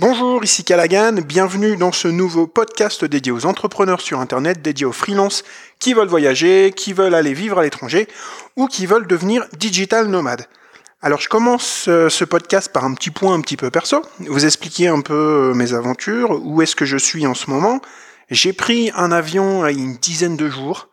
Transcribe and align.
Bonjour, 0.00 0.44
ici 0.44 0.62
Callaghan, 0.62 1.14
bienvenue 1.26 1.76
dans 1.76 1.90
ce 1.90 2.06
nouveau 2.06 2.46
podcast 2.46 3.04
dédié 3.04 3.32
aux 3.32 3.46
entrepreneurs 3.46 4.00
sur 4.00 4.20
Internet, 4.20 4.62
dédié 4.62 4.86
aux 4.86 4.92
freelances 4.92 5.42
qui 5.80 5.92
veulent 5.92 6.06
voyager, 6.06 6.70
qui 6.70 6.92
veulent 6.92 7.16
aller 7.16 7.34
vivre 7.34 7.58
à 7.58 7.64
l'étranger 7.64 8.06
ou 8.54 8.68
qui 8.68 8.86
veulent 8.86 9.08
devenir 9.08 9.44
digital 9.58 10.06
nomades. 10.06 10.46
Alors 11.02 11.20
je 11.20 11.28
commence 11.28 11.86
euh, 11.88 12.08
ce 12.08 12.24
podcast 12.24 12.72
par 12.72 12.84
un 12.84 12.94
petit 12.94 13.10
point 13.10 13.34
un 13.34 13.40
petit 13.40 13.56
peu 13.56 13.72
perso, 13.72 14.00
vous 14.20 14.44
expliquer 14.44 14.86
un 14.86 15.00
peu 15.00 15.50
euh, 15.50 15.54
mes 15.54 15.74
aventures, 15.74 16.40
où 16.44 16.62
est-ce 16.62 16.76
que 16.76 16.84
je 16.84 16.96
suis 16.96 17.26
en 17.26 17.34
ce 17.34 17.50
moment. 17.50 17.80
J'ai 18.30 18.52
pris 18.52 18.92
un 18.94 19.10
avion 19.10 19.66
il 19.66 19.76
y 19.76 19.80
a 19.80 19.84
une 19.84 19.96
dizaine 19.96 20.36
de 20.36 20.48
jours 20.48 20.90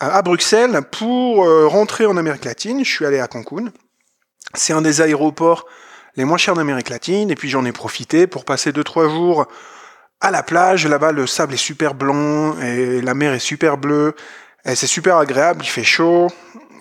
euh, 0.00 0.10
à 0.12 0.22
Bruxelles 0.22 0.82
pour 0.92 1.44
rentrer 1.68 2.06
en 2.06 2.16
Amérique 2.16 2.44
latine, 2.44 2.84
je 2.84 2.88
suis 2.88 3.04
allé 3.04 3.18
à 3.18 3.26
Cancun. 3.26 3.72
C'est 4.54 4.74
un 4.74 4.82
des 4.82 5.00
aéroports 5.00 5.66
les 6.16 6.24
moins 6.24 6.38
chers 6.38 6.54
d'Amérique 6.54 6.90
latine, 6.90 7.30
et 7.30 7.34
puis 7.34 7.48
j'en 7.48 7.64
ai 7.64 7.72
profité 7.72 8.26
pour 8.26 8.44
passer 8.44 8.72
2-3 8.72 9.10
jours 9.10 9.46
à 10.20 10.30
la 10.30 10.42
plage. 10.42 10.86
Là-bas, 10.86 11.12
le 11.12 11.26
sable 11.26 11.54
est 11.54 11.58
super 11.58 11.94
blanc, 11.94 12.58
et 12.60 13.00
la 13.00 13.14
mer 13.14 13.32
est 13.32 13.38
super 13.38 13.76
bleue, 13.76 14.14
et 14.64 14.74
c'est 14.74 14.86
super 14.86 15.16
agréable, 15.18 15.62
il 15.64 15.68
fait 15.68 15.84
chaud. 15.84 16.28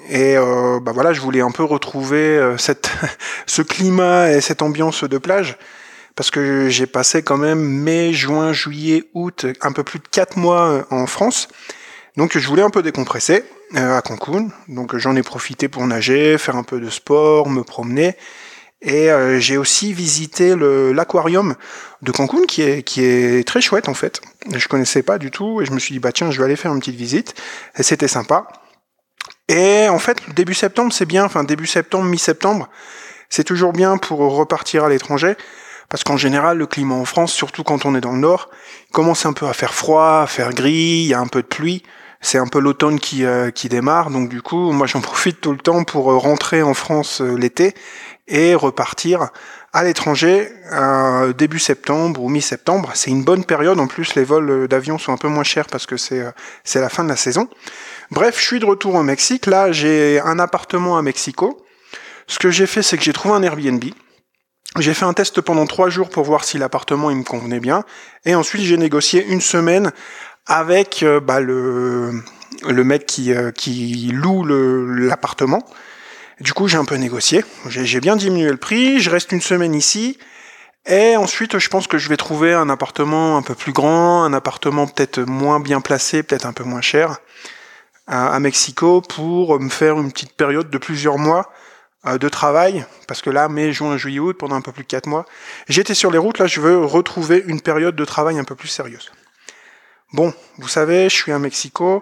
Et 0.10 0.38
euh, 0.38 0.80
bah 0.80 0.94
voilà, 0.94 1.12
je 1.12 1.20
voulais 1.20 1.42
un 1.42 1.52
peu 1.52 1.64
retrouver 1.64 2.38
euh, 2.38 2.58
cette, 2.58 2.90
ce 3.46 3.62
climat 3.62 4.32
et 4.32 4.42
cette 4.42 4.62
ambiance 4.62 5.04
de 5.04 5.18
plage, 5.18 5.58
parce 6.16 6.32
que 6.32 6.70
j'ai 6.70 6.88
passé 6.88 7.24
quand 7.24 7.38
même 7.38 7.60
mai, 7.60 8.14
juin, 8.14 8.54
juillet, 8.54 9.04
août, 9.14 9.46
un 9.62 9.72
peu 9.72 9.84
plus 9.84 10.00
de 10.00 10.08
4 10.10 10.38
mois 10.38 10.68
euh, 10.70 10.84
en 10.92 11.08
France. 11.08 11.50
Donc 12.16 12.38
je 12.38 12.48
voulais 12.48 12.64
un 12.64 12.70
peu 12.70 12.82
décompresser 12.82 13.44
à 13.76 14.02
Cancun. 14.02 14.48
Donc 14.70 14.98
j'en 14.98 15.16
ai 15.16 15.22
profité 15.22 15.68
pour 15.68 15.86
nager, 15.86 16.38
faire 16.38 16.56
un 16.56 16.64
peu 16.64 16.80
de 16.80 16.90
sport, 16.90 17.50
me 17.50 17.64
promener. 17.64 18.16
Et 18.82 19.12
euh, 19.12 19.40
j'ai 19.40 19.58
aussi 19.58 19.92
visité 19.92 20.56
l'aquarium 20.56 21.56
de 22.04 22.12
Cancun 22.12 22.46
qui 22.46 22.62
est, 22.62 22.84
qui 22.84 23.04
est 23.04 23.48
très 23.48 23.60
chouette 23.60 23.90
en 23.90 23.96
fait. 23.96 24.22
Je 24.54 24.68
connaissais 24.68 25.02
pas 25.02 25.18
du 25.18 25.32
tout 25.32 25.62
et 25.62 25.66
je 25.66 25.72
me 25.72 25.80
suis 25.80 25.94
dit 25.94 26.00
bah 26.00 26.12
tiens 26.12 26.30
je 26.30 26.38
vais 26.38 26.46
aller 26.46 26.56
faire 26.56 26.72
une 26.74 26.80
petite 26.80 26.96
visite 26.96 27.34
et 27.78 27.84
c'était 27.84 28.08
sympa. 28.08 28.48
Et 29.48 29.88
en 29.90 29.98
fait 29.98 30.18
début 30.36 30.54
septembre 30.54 30.94
c'est 30.94 31.08
bien, 31.08 31.26
enfin 31.26 31.44
début 31.44 31.66
septembre, 31.66 32.06
mi-septembre, 32.06 32.70
c'est 33.30 33.44
toujours 33.44 33.74
bien 33.74 33.98
pour 33.98 34.20
repartir 34.20 34.84
à 34.84 34.90
l'étranger 34.90 35.36
parce 35.90 36.04
qu'en 36.04 36.18
général 36.18 36.60
le 36.60 36.68
climat 36.68 36.96
en 36.96 37.06
France, 37.06 37.34
surtout 37.34 37.64
quand 37.64 37.86
on 37.86 37.96
est 37.96 38.02
dans 38.02 38.14
le 38.14 38.20
nord, 38.20 38.52
commence 38.92 39.26
un 39.26 39.34
peu 39.34 39.48
à 39.48 39.54
faire 39.54 39.74
froid, 39.74 40.22
à 40.22 40.28
faire 40.28 40.54
gris, 40.54 41.02
il 41.02 41.08
y 41.08 41.14
a 41.16 41.20
un 41.20 41.28
peu 41.28 41.42
de 41.42 41.48
pluie 41.48 41.82
c'est 42.22 42.38
un 42.38 42.48
peu 42.48 42.60
l'automne 42.60 43.00
qui, 43.00 43.26
euh, 43.26 43.52
qui 43.52 43.70
démarre, 43.70 44.10
donc 44.10 44.30
du 44.30 44.42
coup, 44.42 44.72
moi 44.72 44.88
j'en 44.88 45.02
profite 45.02 45.42
tout 45.42 45.52
le 45.52 45.58
temps 45.58 45.84
pour 45.84 46.12
euh, 46.12 46.18
rentrer 46.18 46.62
en 46.62 46.74
France 46.74 47.22
l'été 47.22 47.74
et 48.28 48.56
repartir 48.56 49.30
à 49.74 49.84
l'étranger 49.84 50.50
début 51.38 51.60
septembre 51.60 52.22
ou 52.22 52.30
mi-septembre. 52.30 52.92
C'est 52.94 53.12
une 53.12 53.24
bonne 53.24 53.46
période. 53.46 53.80
En 53.80 53.88
plus, 53.88 54.16
les 54.16 54.24
vols 54.24 54.68
d'avion 54.68 54.98
sont 54.98 55.14
un 55.14 55.18
peu 55.18 55.28
moins 55.28 55.44
chers 55.44 55.68
parce 55.68 55.86
que 55.86 55.96
c'est 55.98 56.26
c'est 56.64 56.82
la 56.82 56.90
fin 56.90 57.04
de 57.04 57.10
la 57.10 57.16
saison. 57.16 57.48
Bref, 58.12 58.38
je 58.40 58.44
suis 58.46 58.60
de 58.60 58.66
retour 58.66 58.96
au 58.96 59.04
Mexique. 59.04 59.46
Là, 59.46 59.72
j'ai 59.72 60.20
un 60.20 60.40
appartement 60.40 60.98
à 60.98 61.02
Mexico. 61.02 61.66
Ce 62.28 62.40
que 62.40 62.52
j'ai 62.52 62.68
fait, 62.68 62.84
c'est 62.84 62.98
que 62.98 63.04
j'ai 63.04 63.14
trouvé 63.14 63.36
un 63.36 63.44
Airbnb. 63.44 63.84
J'ai 64.80 64.94
fait 64.94 65.06
un 65.06 65.14
test 65.14 65.42
pendant 65.42 65.66
trois 65.66 65.90
jours 65.90 66.10
pour 66.10 66.24
voir 66.24 66.44
si 66.44 66.58
l'appartement 66.58 67.10
il 67.10 67.18
me 67.18 67.24
convenait 67.24 67.60
bien. 67.60 67.84
Et 68.26 68.36
ensuite, 68.36 68.62
j'ai 68.62 68.78
négocié 68.78 69.26
une 69.26 69.42
semaine 69.42 69.92
avec 70.48 71.04
euh, 71.04 71.20
bah, 71.20 71.40
le, 71.40 72.24
le 72.68 72.84
mec 72.84 73.06
qui, 73.06 73.34
euh, 73.34 73.52
qui 73.52 74.10
loue 74.14 74.44
l'appartement. 74.46 75.64
Du 76.40 76.54
coup, 76.54 76.68
j'ai 76.68 76.78
un 76.78 76.86
peu 76.86 76.96
négocié. 76.96 77.44
J'ai 77.68 78.00
bien 78.00 78.16
diminué 78.16 78.50
le 78.50 78.58
prix. 78.58 79.00
Je 79.00 79.10
reste 79.10 79.32
une 79.32 79.42
semaine 79.42 79.74
ici. 79.74 80.18
Et 80.86 81.18
ensuite, 81.18 81.60
je 81.60 81.68
pense 81.68 81.88
que 81.88 81.98
je 81.98 82.08
vais 82.08 82.16
trouver 82.16 82.54
un 82.54 82.70
appartement 82.70 83.36
un 83.36 83.42
peu 83.42 83.56
plus 83.56 83.74
grand, 83.74 84.24
un 84.24 84.34
appartement 84.34 84.88
peut-être 84.88 85.20
moins 85.20 85.60
bien 85.60 85.82
placé, 85.82 86.24
peut-être 86.24 86.46
un 86.46 86.54
peu 86.54 86.64
moins 86.64 86.80
cher, 86.80 87.18
à, 88.08 88.40
Mexico, 88.40 89.02
pour 89.02 89.60
me 89.60 89.68
faire 89.68 90.00
une 90.00 90.10
petite 90.12 90.32
période 90.32 90.70
de 90.70 90.78
plusieurs 90.78 91.18
mois 91.18 91.52
euh, 92.06 92.18
de 92.18 92.30
travail. 92.30 92.86
Parce 93.06 93.22
que 93.22 93.30
là, 93.30 93.50
mai, 93.50 93.74
juin, 93.74 93.98
juillet, 93.98 94.20
août, 94.20 94.38
pendant 94.40 94.56
un 94.56 94.62
peu 94.62 94.72
plus 94.72 94.84
de 94.84 94.88
4 94.88 95.08
mois, 95.08 95.26
j'étais 95.68 95.94
sur 95.94 96.10
les 96.10 96.18
routes. 96.18 96.40
Là, 96.40 96.48
je 96.48 96.62
veux 96.62 96.78
retrouver 96.86 97.44
une 97.48 97.60
période 97.60 97.96
de 97.96 98.06
travail 98.06 98.40
un 98.40 98.46
peu 98.46 98.56
plus 98.56 98.70
sérieuse. 98.70 99.12
Bon, 100.14 100.34
vous 100.58 100.70
savez, 100.70 101.10
je 101.10 101.16
suis 101.16 101.34
à 101.34 101.40
Mexico. 101.40 102.02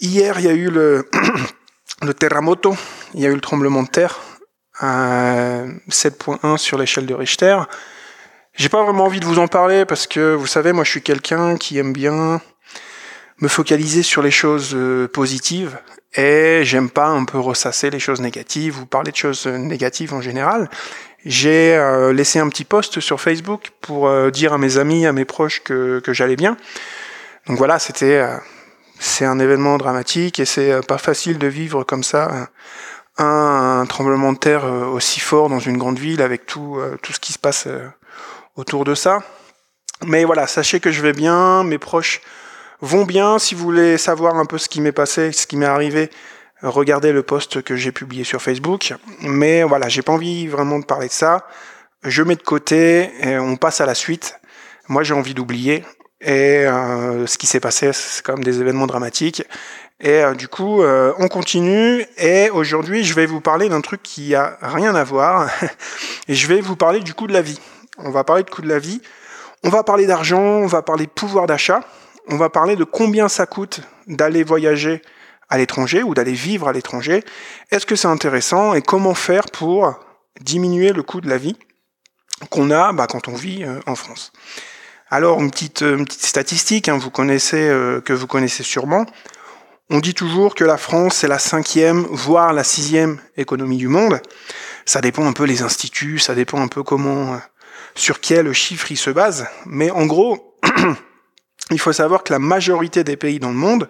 Hier, 0.00 0.38
il 0.38 0.44
y 0.44 0.48
a 0.48 0.52
eu 0.52 0.68
le 0.68 1.08
le 2.02 2.12
terremoto, 2.12 2.76
il 3.14 3.20
y 3.20 3.26
a 3.26 3.30
eu 3.30 3.34
le 3.34 3.40
tremblement 3.40 3.82
de 3.82 3.88
terre 3.88 4.20
à 4.78 5.62
7.1 5.88 6.58
sur 6.58 6.76
l'échelle 6.76 7.06
de 7.06 7.14
Richter. 7.14 7.56
J'ai 8.52 8.68
pas 8.68 8.82
vraiment 8.82 9.04
envie 9.04 9.20
de 9.20 9.24
vous 9.24 9.38
en 9.38 9.48
parler 9.48 9.86
parce 9.86 10.06
que 10.06 10.34
vous 10.34 10.46
savez, 10.46 10.72
moi 10.74 10.84
je 10.84 10.90
suis 10.90 11.02
quelqu'un 11.02 11.56
qui 11.56 11.78
aime 11.78 11.94
bien 11.94 12.42
me 13.40 13.48
focaliser 13.48 14.02
sur 14.02 14.20
les 14.20 14.30
choses 14.30 14.72
euh, 14.74 15.08
positives 15.08 15.78
et 16.14 16.60
j'aime 16.64 16.90
pas 16.90 17.06
un 17.06 17.24
peu 17.24 17.38
ressasser 17.38 17.88
les 17.88 17.98
choses 17.98 18.20
négatives 18.20 18.78
ou 18.78 18.84
parler 18.84 19.10
de 19.10 19.16
choses 19.16 19.46
négatives 19.46 20.12
en 20.12 20.20
général. 20.20 20.68
J'ai 21.24 21.74
euh, 21.76 22.12
laissé 22.12 22.40
un 22.40 22.48
petit 22.50 22.64
post 22.64 23.00
sur 23.00 23.22
Facebook 23.22 23.70
pour 23.80 24.06
euh, 24.06 24.30
dire 24.30 24.52
à 24.52 24.58
mes 24.58 24.76
amis, 24.76 25.06
à 25.06 25.12
mes 25.12 25.24
proches 25.24 25.62
que, 25.62 26.00
que 26.00 26.12
j'allais 26.12 26.36
bien. 26.36 26.58
Donc 27.46 27.58
voilà, 27.58 27.78
c'était 27.78 28.24
c'est 29.02 29.24
un 29.24 29.40
événement 29.40 29.78
dramatique 29.78 30.38
et 30.38 30.44
c'est 30.44 30.70
euh, 30.70 30.80
pas 30.80 30.96
facile 30.96 31.36
de 31.38 31.48
vivre 31.48 31.82
comme 31.82 32.04
ça 32.04 32.48
un, 33.18 33.84
tremblement 33.88 34.32
de 34.32 34.38
terre 34.38 34.64
euh, 34.64 34.86
aussi 34.86 35.18
fort 35.18 35.48
dans 35.48 35.58
une 35.58 35.76
grande 35.76 35.98
ville 35.98 36.22
avec 36.22 36.46
tout, 36.46 36.76
euh, 36.78 36.96
tout 37.02 37.12
ce 37.12 37.18
qui 37.18 37.32
se 37.32 37.38
passe 37.38 37.66
autour 38.54 38.84
de 38.84 38.94
ça. 38.94 39.24
Mais 40.06 40.24
voilà, 40.24 40.46
sachez 40.46 40.78
que 40.78 40.92
je 40.92 41.02
vais 41.02 41.12
bien, 41.12 41.64
mes 41.64 41.78
proches 41.78 42.20
vont 42.80 43.04
bien. 43.04 43.40
Si 43.40 43.56
vous 43.56 43.64
voulez 43.64 43.98
savoir 43.98 44.36
un 44.36 44.46
peu 44.46 44.56
ce 44.56 44.68
qui 44.68 44.80
m'est 44.80 44.92
passé, 44.92 45.32
ce 45.32 45.48
qui 45.48 45.56
m'est 45.56 45.66
arrivé, 45.66 46.08
regardez 46.62 47.10
le 47.10 47.24
post 47.24 47.60
que 47.62 47.74
j'ai 47.74 47.90
publié 47.90 48.22
sur 48.22 48.40
Facebook. 48.40 48.94
Mais 49.20 49.64
voilà, 49.64 49.88
j'ai 49.88 50.02
pas 50.02 50.12
envie 50.12 50.46
vraiment 50.46 50.78
de 50.78 50.84
parler 50.84 51.08
de 51.08 51.12
ça. 51.12 51.48
Je 52.04 52.22
mets 52.22 52.36
de 52.36 52.42
côté 52.42 53.10
et 53.20 53.36
on 53.38 53.56
passe 53.56 53.80
à 53.80 53.86
la 53.86 53.96
suite. 53.96 54.40
Moi, 54.88 55.02
j'ai 55.02 55.14
envie 55.14 55.34
d'oublier. 55.34 55.84
Et 56.22 56.64
euh, 56.66 57.26
ce 57.26 57.36
qui 57.36 57.46
s'est 57.46 57.60
passé, 57.60 57.92
c'est 57.92 58.22
quand 58.22 58.34
même 58.34 58.44
des 58.44 58.60
événements 58.60 58.86
dramatiques. 58.86 59.42
Et 60.00 60.22
euh, 60.22 60.34
du 60.34 60.46
coup, 60.46 60.82
euh, 60.82 61.12
on 61.18 61.26
continue. 61.26 62.06
Et 62.16 62.48
aujourd'hui, 62.50 63.02
je 63.02 63.14
vais 63.14 63.26
vous 63.26 63.40
parler 63.40 63.68
d'un 63.68 63.80
truc 63.80 64.02
qui 64.04 64.34
a 64.36 64.56
rien 64.62 64.94
à 64.94 65.02
voir. 65.02 65.50
et 66.28 66.34
je 66.34 66.46
vais 66.46 66.60
vous 66.60 66.76
parler 66.76 67.00
du 67.00 67.12
coût 67.12 67.26
de 67.26 67.32
la 67.32 67.42
vie. 67.42 67.58
On 67.98 68.10
va 68.10 68.22
parler 68.22 68.44
de 68.44 68.50
coût 68.50 68.62
de 68.62 68.68
la 68.68 68.78
vie. 68.78 69.02
On 69.64 69.68
va 69.68 69.82
parler 69.82 70.06
d'argent. 70.06 70.40
On 70.40 70.66
va 70.66 70.82
parler 70.82 71.06
de 71.06 71.10
pouvoir 71.10 71.46
d'achat. 71.46 71.80
On 72.28 72.36
va 72.36 72.48
parler 72.48 72.76
de 72.76 72.84
combien 72.84 73.28
ça 73.28 73.46
coûte 73.46 73.80
d'aller 74.06 74.44
voyager 74.44 75.02
à 75.48 75.58
l'étranger 75.58 76.04
ou 76.04 76.14
d'aller 76.14 76.32
vivre 76.32 76.68
à 76.68 76.72
l'étranger. 76.72 77.24
Est-ce 77.72 77.84
que 77.84 77.96
c'est 77.96 78.08
intéressant 78.08 78.74
et 78.74 78.82
comment 78.82 79.14
faire 79.14 79.46
pour 79.52 79.92
diminuer 80.40 80.92
le 80.92 81.02
coût 81.02 81.20
de 81.20 81.28
la 81.28 81.36
vie 81.36 81.56
qu'on 82.48 82.70
a 82.70 82.92
bah, 82.92 83.08
quand 83.08 83.26
on 83.26 83.34
vit 83.34 83.66
en 83.86 83.96
France? 83.96 84.32
Alors 85.12 85.42
une 85.42 85.50
petite, 85.50 85.82
euh, 85.82 86.02
statistique, 86.08 86.88
hein, 86.88 86.96
vous 86.96 87.10
connaissez, 87.10 87.68
euh, 87.68 88.00
que 88.00 88.14
vous 88.14 88.26
connaissez 88.26 88.62
sûrement. 88.62 89.04
On 89.90 89.98
dit 89.98 90.14
toujours 90.14 90.54
que 90.54 90.64
la 90.64 90.78
France 90.78 91.22
est 91.22 91.28
la 91.28 91.38
cinquième, 91.38 92.06
voire 92.08 92.54
la 92.54 92.64
sixième 92.64 93.20
économie 93.36 93.76
du 93.76 93.88
monde. 93.88 94.22
Ça 94.86 95.02
dépend 95.02 95.26
un 95.26 95.34
peu 95.34 95.44
les 95.44 95.60
instituts, 95.60 96.18
ça 96.18 96.34
dépend 96.34 96.62
un 96.62 96.68
peu 96.68 96.82
comment, 96.82 97.34
euh, 97.34 97.36
sur 97.94 98.20
quel 98.20 98.54
chiffre 98.54 98.90
ils 98.90 98.96
se 98.96 99.10
basent. 99.10 99.46
Mais 99.66 99.90
en 99.90 100.06
gros, 100.06 100.56
il 101.70 101.78
faut 101.78 101.92
savoir 101.92 102.24
que 102.24 102.32
la 102.32 102.38
majorité 102.38 103.04
des 103.04 103.18
pays 103.18 103.38
dans 103.38 103.50
le 103.50 103.54
monde, 103.54 103.88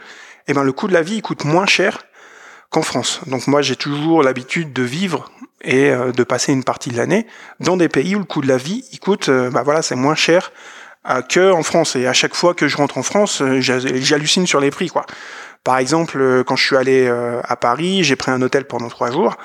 eh 0.49 0.55
ben, 0.55 0.65
le 0.65 0.73
coût 0.73 0.89
de 0.89 0.93
la 0.93 1.03
vie 1.03 1.23
coûte 1.23 1.45
moins 1.45 1.67
cher 1.67 2.03
qu'en 2.69 2.83
France. 2.83 3.21
Donc 3.29 3.47
moi 3.47 3.63
j'ai 3.63 3.77
toujours 3.77 4.25
l'habitude 4.25 4.73
de 4.73 4.83
vivre 4.83 5.31
et 5.61 5.93
de 5.93 6.25
passer 6.25 6.53
une 6.53 6.65
partie 6.65 6.91
de 6.91 6.97
l'année 6.97 7.29
dans 7.61 7.77
des 7.77 7.89
pays 7.89 8.17
où 8.17 8.19
le 8.19 8.25
coût 8.25 8.41
de 8.41 8.49
la 8.49 8.57
vie 8.57 8.85
il 8.91 8.99
coûte, 8.99 9.31
bah 9.31 9.63
voilà, 9.63 9.83
c'est 9.83 9.95
moins 9.95 10.17
cher 10.17 10.51
que 11.29 11.53
en 11.53 11.63
France. 11.63 11.97
Et 11.97 12.07
à 12.07 12.13
chaque 12.13 12.35
fois 12.35 12.55
que 12.55 12.69
je 12.69 12.77
rentre 12.77 12.99
en 12.99 13.03
France, 13.03 13.43
euh, 13.43 13.61
j'hallucine 13.61 14.47
sur 14.47 14.61
les 14.61 14.71
prix, 14.71 14.89
quoi. 14.89 15.07
Par 15.65 15.79
exemple, 15.79 16.19
euh, 16.21 16.45
quand 16.45 16.57
je 16.57 16.65
suis 16.65 16.77
allé 16.77 17.07
euh, 17.07 17.41
à 17.45 17.57
Paris, 17.57 18.03
j'ai 18.05 18.17
pris 18.17 18.31
un 18.31 18.43
hôtel 18.43 18.65
pendant 18.65 18.89
trois 18.89 19.11
jours. 19.11 19.37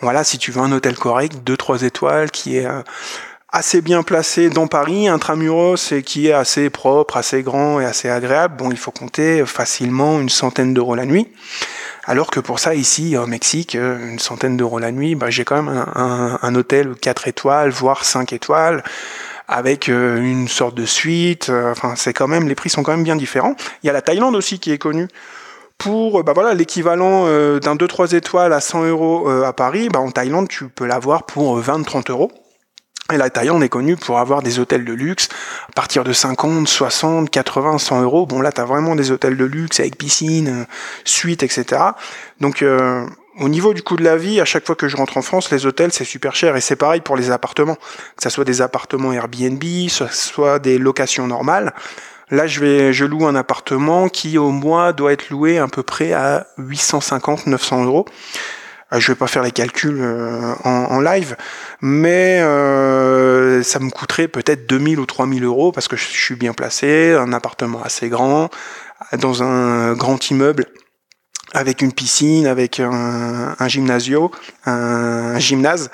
Voilà, 0.00 0.24
si 0.24 0.38
tu 0.38 0.50
veux 0.50 0.60
un 0.60 0.72
hôtel 0.72 0.96
correct, 0.96 1.38
deux 1.44 1.56
trois 1.56 1.82
étoiles, 1.82 2.30
qui 2.30 2.58
est 2.58 2.66
assez 3.48 3.80
bien 3.80 4.02
placé 4.02 4.50
dans 4.50 4.66
Paris, 4.66 5.06
intramuros, 5.06 5.92
et 5.92 6.02
qui 6.02 6.26
est 6.26 6.32
assez 6.32 6.68
propre, 6.68 7.16
assez 7.16 7.44
grand 7.44 7.80
et 7.80 7.84
assez 7.84 8.10
agréable, 8.10 8.56
bon, 8.56 8.72
il 8.72 8.76
faut 8.76 8.90
compter 8.90 9.46
facilement 9.46 10.20
une 10.20 10.28
centaine 10.28 10.74
d'euros 10.74 10.96
la 10.96 11.06
nuit. 11.06 11.28
Alors 12.06 12.30
que 12.32 12.40
pour 12.40 12.58
ça, 12.58 12.74
ici, 12.74 13.16
au 13.16 13.26
Mexique, 13.26 13.74
une 13.74 14.18
centaine 14.18 14.56
d'euros 14.56 14.80
la 14.80 14.90
nuit, 14.90 15.14
bah, 15.14 15.30
j'ai 15.30 15.44
quand 15.44 15.62
même 15.62 15.84
un, 15.94 16.40
un, 16.42 16.54
hôtel 16.56 16.96
4 17.00 17.28
étoiles, 17.28 17.70
voire 17.70 18.04
5 18.04 18.32
étoiles, 18.32 18.82
avec 19.48 19.88
euh, 19.88 20.18
une 20.18 20.48
sorte 20.48 20.74
de 20.74 20.86
suite. 20.86 21.48
Euh, 21.48 21.72
enfin, 21.72 21.94
c'est 21.96 22.12
quand 22.12 22.28
même 22.28 22.48
les 22.48 22.54
prix 22.54 22.70
sont 22.70 22.82
quand 22.82 22.92
même 22.92 23.04
bien 23.04 23.16
différents. 23.16 23.54
Il 23.82 23.86
y 23.86 23.90
a 23.90 23.92
la 23.92 24.02
Thaïlande 24.02 24.36
aussi 24.36 24.58
qui 24.58 24.72
est 24.72 24.78
connue 24.78 25.08
pour 25.76 26.22
bah 26.22 26.32
voilà 26.34 26.54
l'équivalent 26.54 27.24
euh, 27.26 27.58
d'un 27.58 27.74
2-3 27.74 28.14
étoiles 28.14 28.52
à 28.52 28.60
100 28.60 28.84
euros 28.84 29.28
à 29.28 29.52
Paris. 29.52 29.88
Bah, 29.88 30.00
en 30.00 30.10
Thaïlande, 30.10 30.48
tu 30.48 30.68
peux 30.68 30.86
l'avoir 30.86 31.24
pour 31.24 31.60
20-30 31.60 32.10
euros. 32.10 32.30
Et 33.12 33.18
la 33.18 33.28
Thaïlande 33.28 33.62
est 33.62 33.68
connue 33.68 33.96
pour 33.98 34.18
avoir 34.18 34.40
des 34.40 34.58
hôtels 34.58 34.86
de 34.86 34.92
luxe 34.94 35.28
à 35.68 35.72
partir 35.72 36.04
de 36.04 36.14
50, 36.14 36.66
60, 36.66 37.28
80, 37.28 37.76
100 37.76 38.02
euros. 38.02 38.24
Bon 38.24 38.40
là, 38.40 38.50
tu 38.50 38.62
as 38.62 38.64
vraiment 38.64 38.96
des 38.96 39.10
hôtels 39.10 39.36
de 39.36 39.44
luxe 39.44 39.78
avec 39.78 39.98
piscine, 39.98 40.48
euh, 40.48 40.64
suite, 41.04 41.42
etc. 41.42 41.82
Donc 42.40 42.62
euh, 42.62 43.06
au 43.40 43.48
niveau 43.48 43.74
du 43.74 43.82
coût 43.82 43.96
de 43.96 44.04
la 44.04 44.16
vie, 44.16 44.40
à 44.40 44.44
chaque 44.44 44.66
fois 44.66 44.76
que 44.76 44.88
je 44.88 44.96
rentre 44.96 45.16
en 45.16 45.22
France, 45.22 45.50
les 45.50 45.66
hôtels 45.66 45.92
c'est 45.92 46.04
super 46.04 46.36
cher 46.36 46.56
et 46.56 46.60
c'est 46.60 46.76
pareil 46.76 47.00
pour 47.00 47.16
les 47.16 47.30
appartements, 47.30 47.76
que 47.76 48.22
ce 48.22 48.30
soit 48.30 48.44
des 48.44 48.62
appartements 48.62 49.12
Airbnb, 49.12 49.62
ce 49.88 50.06
soit 50.06 50.58
des 50.58 50.78
locations 50.78 51.26
normales. 51.26 51.74
Là, 52.30 52.46
je 52.46 52.60
vais, 52.60 52.92
je 52.92 53.04
loue 53.04 53.26
un 53.26 53.34
appartement 53.34 54.08
qui 54.08 54.38
au 54.38 54.50
mois 54.50 54.92
doit 54.92 55.12
être 55.12 55.28
loué 55.30 55.58
à 55.58 55.68
peu 55.68 55.82
près 55.82 56.12
à 56.12 56.46
850-900 56.58 57.84
euros. 57.84 58.06
Euh, 58.92 59.00
je 59.00 59.12
vais 59.12 59.16
pas 59.16 59.26
faire 59.26 59.42
les 59.42 59.50
calculs 59.50 60.00
euh, 60.00 60.54
en, 60.64 61.00
live, 61.00 61.36
mais 61.80 62.40
euh, 62.40 63.62
ça 63.62 63.78
me 63.78 63.90
coûterait 63.90 64.28
peut-être 64.28 64.66
2000 64.68 64.98
ou 65.00 65.06
3000 65.06 65.44
euros 65.44 65.72
parce 65.72 65.88
que 65.88 65.96
je 65.96 66.04
suis 66.04 66.36
bien 66.36 66.54
placé, 66.54 67.12
un 67.12 67.32
appartement 67.32 67.82
assez 67.82 68.08
grand, 68.08 68.48
dans 69.18 69.42
un 69.42 69.94
grand 69.94 70.30
immeuble 70.30 70.66
avec 71.54 71.80
une 71.80 71.92
piscine, 71.92 72.46
avec 72.46 72.80
un, 72.80 73.68
gymnasio, 73.68 74.30
un, 74.66 75.38
gymnase, 75.38 75.90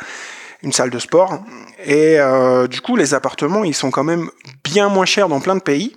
une 0.63 0.73
salle 0.73 0.91
de 0.91 0.99
sport. 0.99 1.41
Et 1.87 2.19
du 2.69 2.81
coup, 2.81 2.97
les 2.97 3.15
appartements, 3.15 3.63
ils 3.63 3.75
sont 3.75 3.91
quand 3.91 4.05
même 4.05 4.31
bien 4.65 4.89
moins 4.89 5.07
chers 5.07 5.29
dans 5.29 5.41
plein 5.41 5.55
de 5.55 5.63
pays. 5.63 5.97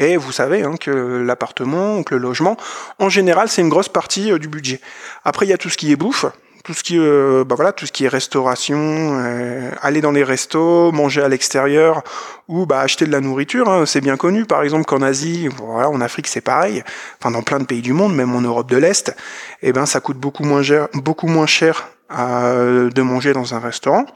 Et 0.00 0.16
vous 0.16 0.32
savez 0.32 0.62
hein, 0.62 0.76
que 0.80 0.90
l'appartement, 0.90 2.02
que 2.02 2.14
le 2.14 2.20
logement, 2.20 2.56
en 2.98 3.10
général, 3.10 3.48
c'est 3.48 3.60
une 3.60 3.68
grosse 3.68 3.90
partie 3.90 4.32
euh, 4.32 4.38
du 4.38 4.48
budget. 4.48 4.80
Après, 5.24 5.44
il 5.44 5.50
y 5.50 5.52
a 5.52 5.58
tout 5.58 5.68
ce 5.68 5.76
qui 5.76 5.92
est 5.92 5.96
bouffe, 5.96 6.24
tout 6.70 6.74
ce 6.74 6.84
qui, 6.84 6.96
euh, 6.96 7.42
bah 7.44 7.56
voilà, 7.56 7.72
tout 7.72 7.84
ce 7.84 7.90
qui 7.90 8.04
est 8.04 8.08
restauration, 8.08 8.78
euh, 8.78 9.72
aller 9.82 10.00
dans 10.00 10.12
les 10.12 10.22
restos, 10.22 10.92
manger 10.92 11.20
à 11.20 11.28
l'extérieur 11.28 12.04
ou 12.46 12.64
bah, 12.64 12.78
acheter 12.78 13.06
de 13.06 13.10
la 13.10 13.20
nourriture. 13.20 13.68
Hein, 13.68 13.86
c'est 13.86 14.00
bien 14.00 14.16
connu, 14.16 14.44
par 14.44 14.62
exemple 14.62 14.84
qu'en 14.84 15.02
Asie, 15.02 15.48
voilà, 15.48 15.90
en 15.90 16.00
Afrique 16.00 16.28
c'est 16.28 16.40
pareil. 16.40 16.84
Enfin, 17.18 17.32
dans 17.32 17.42
plein 17.42 17.58
de 17.58 17.64
pays 17.64 17.82
du 17.82 17.92
monde, 17.92 18.14
même 18.14 18.32
en 18.36 18.40
Europe 18.40 18.70
de 18.70 18.76
l'Est, 18.76 19.16
eh 19.62 19.72
ben 19.72 19.84
ça 19.84 19.98
coûte 19.98 20.18
beaucoup 20.18 20.44
moins 20.44 20.62
cher, 20.62 20.86
beaucoup 20.94 21.26
moins 21.26 21.46
cher 21.46 21.88
de 22.10 23.02
manger 23.02 23.32
dans 23.32 23.52
un 23.52 23.58
restaurant. 23.58 24.06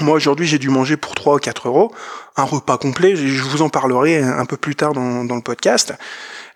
Moi 0.00 0.14
aujourd'hui 0.14 0.46
j'ai 0.46 0.58
dû 0.58 0.68
manger 0.68 0.96
pour 0.96 1.14
3 1.14 1.36
ou 1.36 1.38
4 1.38 1.68
euros 1.68 1.92
un 2.36 2.44
repas 2.44 2.78
complet, 2.78 3.16
je 3.16 3.42
vous 3.42 3.62
en 3.62 3.68
parlerai 3.68 4.22
un 4.22 4.46
peu 4.46 4.56
plus 4.56 4.74
tard 4.74 4.92
dans, 4.92 5.22
le 5.22 5.42
podcast. 5.42 5.94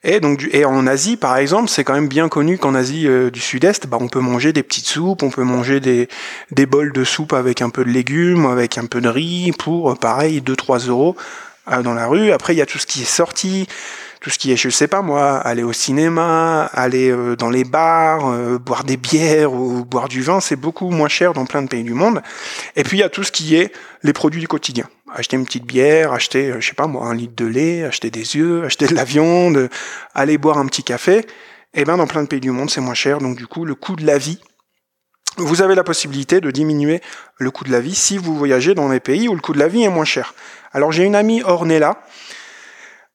Et 0.03 0.21
donc 0.21 0.47
et 0.53 0.65
en 0.65 0.87
Asie 0.87 1.17
par 1.17 1.37
exemple, 1.37 1.69
c'est 1.69 1.85
quand 1.85 1.95
même 1.95 2.09
bien 2.09 2.29
connu 2.29 2.59
qu'en 2.59 2.75
Asie 2.75 3.07
euh, 3.07 3.31
du 3.31 3.41
Sud-Est, 3.41 3.87
bah, 3.87 3.99
on 4.01 4.09
peut 4.09 4.21
manger 4.21 4.53
des 4.53 4.63
petites 4.63 4.87
soupes, 4.87 5.23
on 5.23 5.31
peut 5.31 5.45
manger 5.45 5.81
des, 5.81 6.09
des 6.51 6.67
bols 6.67 6.93
de 6.93 7.05
soupe 7.05 7.33
avec 7.33 7.63
un 7.63 7.71
peu 7.71 7.85
de 7.85 7.91
légumes, 7.91 8.47
avec 8.47 8.79
un 8.79 8.87
peu 8.87 9.01
de 9.01 9.09
riz 9.09 9.53
pour 9.59 9.97
pareil 9.99 10.41
2-3 10.41 10.89
euros 10.89 11.17
euh, 11.19 11.54
dans 11.83 11.95
la 11.95 12.07
rue. 12.07 12.33
Après 12.33 12.55
il 12.55 12.59
y 12.59 12.63
a 12.63 12.67
tout 12.67 12.79
ce 12.79 12.87
qui 12.87 13.03
est 13.03 13.07
sorti, 13.07 13.67
tout 14.25 14.31
ce 14.31 14.39
qui 14.39 14.53
est, 14.53 14.57
je 14.57 14.71
sais 14.71 14.89
pas 14.89 15.03
moi, 15.03 15.37
aller 15.37 15.63
au 15.63 15.75
cinéma, 15.75 16.65
aller 16.73 17.11
euh, 17.11 17.37
dans 17.37 17.51
les 17.51 17.65
bars, 17.65 18.31
euh, 18.31 18.59
boire 18.59 18.85
des 18.85 18.97
bières 18.97 19.53
ou 19.53 19.85
boire 19.85 20.09
du 20.09 20.23
vin, 20.23 20.41
c'est 20.41 20.57
beaucoup 20.57 20.89
moins 20.89 21.09
cher 21.09 21.35
dans 21.35 21.45
plein 21.45 21.61
de 21.61 21.69
pays 21.69 21.83
du 21.83 21.93
monde. 21.93 22.23
Et 22.75 22.85
puis 22.85 22.97
il 22.97 23.01
y 23.01 23.05
a 23.05 23.11
tout 23.11 23.23
ce 23.23 23.31
qui 23.31 23.55
est 23.55 23.71
les 24.03 24.15
produits 24.15 24.41
du 24.41 24.49
quotidien. 24.49 24.89
Acheter 25.15 25.37
une 25.37 25.45
petite 25.45 25.67
bière, 25.67 26.13
acheter, 26.13 26.51
euh, 26.51 26.61
je 26.61 26.69
sais 26.69 26.75
pas 26.75 26.87
moi, 26.87 27.07
un 27.07 27.15
litre 27.15 27.35
de 27.37 27.45
lait, 27.45 27.85
acheter 27.85 28.11
des 28.11 28.37
œufs, 28.37 28.65
acheter 28.67 28.87
de 28.87 28.95
la 28.95 29.05
viande, 29.05 29.69
aller 30.15 30.39
boire 30.39 30.57
un 30.57 30.67
petit 30.67 30.85
café. 30.85 31.19
Et 31.77 31.81
eh 31.81 31.85
ben 31.85 31.99
dans 31.99 32.07
plein 32.07 32.23
de 32.23 32.29
pays 32.29 32.41
du 32.41 32.51
monde, 32.51 32.71
c'est 32.71 32.81
moins 32.81 32.95
cher. 32.95 33.19
Donc 33.19 33.37
du 33.37 33.47
coup, 33.47 33.67
le 33.67 33.75
coût 33.75 33.97
de 33.97 34.07
la 34.07 34.17
vie 34.17 34.39
vous 35.37 35.63
avez 35.63 35.75
la 35.75 35.85
possibilité 35.85 36.41
de 36.41 36.51
diminuer 36.51 37.01
le 37.39 37.51
coût 37.51 37.65
de 37.65 37.73
la 37.73 37.81
vie 37.81 37.95
si 37.95 38.19
vous 38.19 38.37
voyagez 38.37 38.75
dans 38.75 38.89
les 38.89 39.01
pays 39.01 39.29
où 39.29 39.35
le 39.35 39.41
coût 39.41 39.53
de 39.53 39.59
la 39.59 39.69
vie 39.69 39.83
est 39.83 39.89
moins 39.89 40.05
cher. 40.05 40.35
Alors 40.73 40.93
j'ai 40.93 41.05
une 41.05 41.15
amie 41.15 41.43
Ornella 41.43 42.03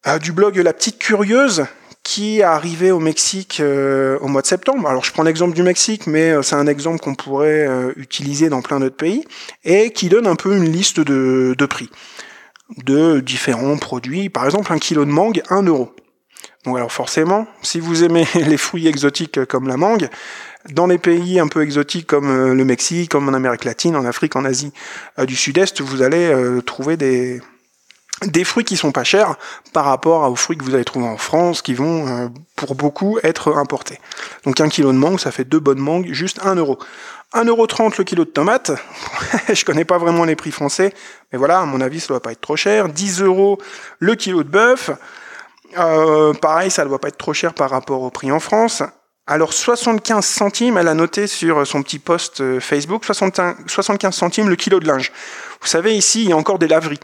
euh, 0.08 0.20
du 0.20 0.32
blog 0.32 0.58
La 0.58 0.74
Petite 0.74 0.98
Curieuse 0.98 1.66
qui 2.04 2.40
est 2.40 2.44
arrivé 2.44 2.92
au 2.92 3.00
Mexique 3.00 3.60
euh, 3.60 4.18
au 4.20 4.28
mois 4.28 4.42
de 4.42 4.48
septembre. 4.48 4.88
Alors 4.88 5.04
je 5.04 5.12
prends 5.12 5.24
l'exemple 5.24 5.54
du 5.54 5.64
Mexique, 5.64 6.08
mais 6.08 6.32
euh, 6.32 6.42
c'est 6.42 6.56
un 6.56 6.68
exemple 6.68 7.00
qu'on 7.00 7.16
pourrait 7.16 7.68
utiliser 7.98 8.50
dans 8.50 8.62
plein 8.62 8.80
d'autres 8.80 8.96
pays, 8.96 9.26
et 9.64 9.92
qui 9.92 10.10
donne 10.10 10.26
un 10.26 10.36
peu 10.36 10.56
une 10.56 10.72
liste 10.72 11.00
de, 11.00 11.54
de, 11.58 11.66
prix 11.66 11.90
de 12.78 13.20
différents 13.20 13.78
produits. 13.78 14.30
Par 14.30 14.46
exemple, 14.46 14.72
un 14.72 14.80
kilo 14.80 15.06
de 15.06 15.12
mangue, 15.12 15.42
1 15.50 15.64
euro. 15.64 15.94
Donc 16.66 16.78
alors 16.78 16.92
forcément, 16.92 17.48
si 17.62 17.80
vous 17.80 18.04
aimez 18.04 18.26
les 18.36 18.58
fruits 18.58 18.88
exotiques 18.88 19.46
comme 19.46 19.68
la 19.68 19.78
mangue, 19.78 20.10
dans 20.72 20.88
les 20.88 20.98
pays 20.98 21.40
un 21.40 21.48
peu 21.48 21.62
exotiques 21.62 22.08
comme 22.08 22.54
le 22.54 22.66
Mexique, 22.66 23.12
comme 23.12 23.30
en 23.30 23.34
Amérique 23.34 23.66
latine, 23.66 23.96
en 23.96 24.06
Afrique, 24.06 24.36
en 24.36 24.46
Asie 24.46 24.74
du 25.26 25.36
Sud-Est, 25.36 25.82
vous 25.82 26.02
allez 26.02 26.34
trouver 26.66 26.98
des, 26.98 27.42
des 28.26 28.44
fruits 28.44 28.66
qui 28.66 28.78
sont 28.78 28.92
pas 28.92 29.04
chers 29.04 29.36
par 29.74 29.86
rapport 29.86 30.30
aux 30.30 30.36
fruits 30.36 30.58
que 30.58 30.64
vous 30.64 30.76
allez 30.76 30.84
trouver 30.84 31.08
en 31.08 31.18
France 31.18 31.62
qui 31.62 31.74
vont 31.74 32.08
euh, 32.08 32.28
pour 32.56 32.76
beaucoup 32.76 33.18
être 33.24 33.56
importés. 33.56 34.00
Donc 34.44 34.60
un 34.60 34.70
kilo 34.70 34.92
de 34.92 34.98
mangue, 34.98 35.20
ça 35.20 35.32
fait 35.32 35.46
deux 35.46 35.60
bonnes 35.60 35.80
mangues, 35.80 36.12
juste 36.12 36.40
un 36.44 36.56
euro. 36.56 36.80
1,30€ 37.34 37.96
le 37.98 38.04
kilo 38.04 38.26
de 38.26 38.30
tomates, 38.30 38.72
je 39.54 39.64
connais 39.64 39.86
pas 39.86 40.00
vraiment 40.00 40.26
les 40.26 40.36
prix 40.36 40.52
français, 40.52 40.94
mais 41.32 41.38
voilà, 41.38 41.60
à 41.60 41.66
mon 41.66 41.80
avis, 41.80 42.00
ça 42.00 42.08
doit 42.08 42.22
pas 42.22 42.32
être 42.32 42.42
trop 42.42 42.56
cher. 42.56 42.90
10 42.90 43.22
euros 43.22 43.60
le 44.00 44.16
kilo 44.16 44.44
de 44.44 44.50
bœuf, 44.50 44.90
euh, 45.78 46.34
pareil, 46.34 46.72
ça 46.72 46.84
doit 46.86 47.00
pas 47.00 47.10
être 47.10 47.18
trop 47.18 47.34
cher 47.34 47.54
par 47.54 47.70
rapport 47.70 48.02
au 48.02 48.10
prix 48.10 48.32
en 48.32 48.40
France. 48.40 48.82
Alors 49.32 49.54
75 49.54 50.26
centimes, 50.26 50.80
elle 50.80 50.88
a 50.88 50.96
noté 50.96 51.28
sur 51.28 51.68
son 51.68 51.84
petit 51.84 52.00
post 52.00 52.42
euh, 52.42 52.60
Facebook, 52.60 53.06
75 53.06 54.10
centimes 54.12 54.50
le 54.50 54.56
kilo 54.56 54.80
de 54.80 54.88
linge. 54.88 55.12
Vous 55.62 55.68
savez, 55.68 55.96
ici, 55.96 56.24
il 56.24 56.30
y 56.30 56.34
a 56.34 56.36
encore 56.36 56.58
des 56.58 56.68
laveries. 56.68 57.00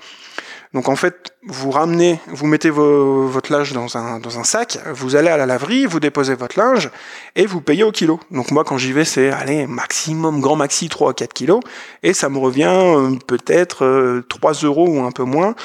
Donc 0.75 0.89
en 0.89 0.97
fait, 0.97 1.33
vous 1.47 1.71
ramenez, 1.71 2.19
vous 2.27 2.47
mettez 2.47 2.69
votre 2.69 3.49
linge 3.49 3.71
dans 3.71 3.97
un, 3.97 4.43
sac, 4.43 4.77
vous 4.93 5.15
allez 5.15 5.29
à 5.29 5.37
la 5.37 5.45
laverie, 5.45 5.85
vous 5.85 6.01
déposez 6.01 6.35
votre 6.35 6.59
linge 6.59 6.89
et 7.37 7.45
vous 7.45 7.61
payez 7.61 7.85
au 7.85 7.93
kilo. 7.93 8.19
Donc 8.29 8.51
moi 8.51 8.65
quand 8.65 8.77
j'y 8.77 8.91
vais, 8.91 9.05
c'est 9.05 9.29
allez, 9.29 9.67
maximum, 9.67 10.41
grand 10.41 10.57
maxi 10.57 10.89
3 10.89 11.11
à 11.11 11.13
4 11.13 11.31
kilos 11.31 11.61
et 12.03 12.13
ça 12.13 12.27
me 12.27 12.37
revient 12.39 12.65
euh, 12.67 13.15
peut-être 13.25 14.23
3 14.27 14.51
euh, 14.51 14.67
euros 14.67 14.89
ou 14.89 14.99
un 14.99 15.11
peu 15.11 15.23
moins 15.23 15.55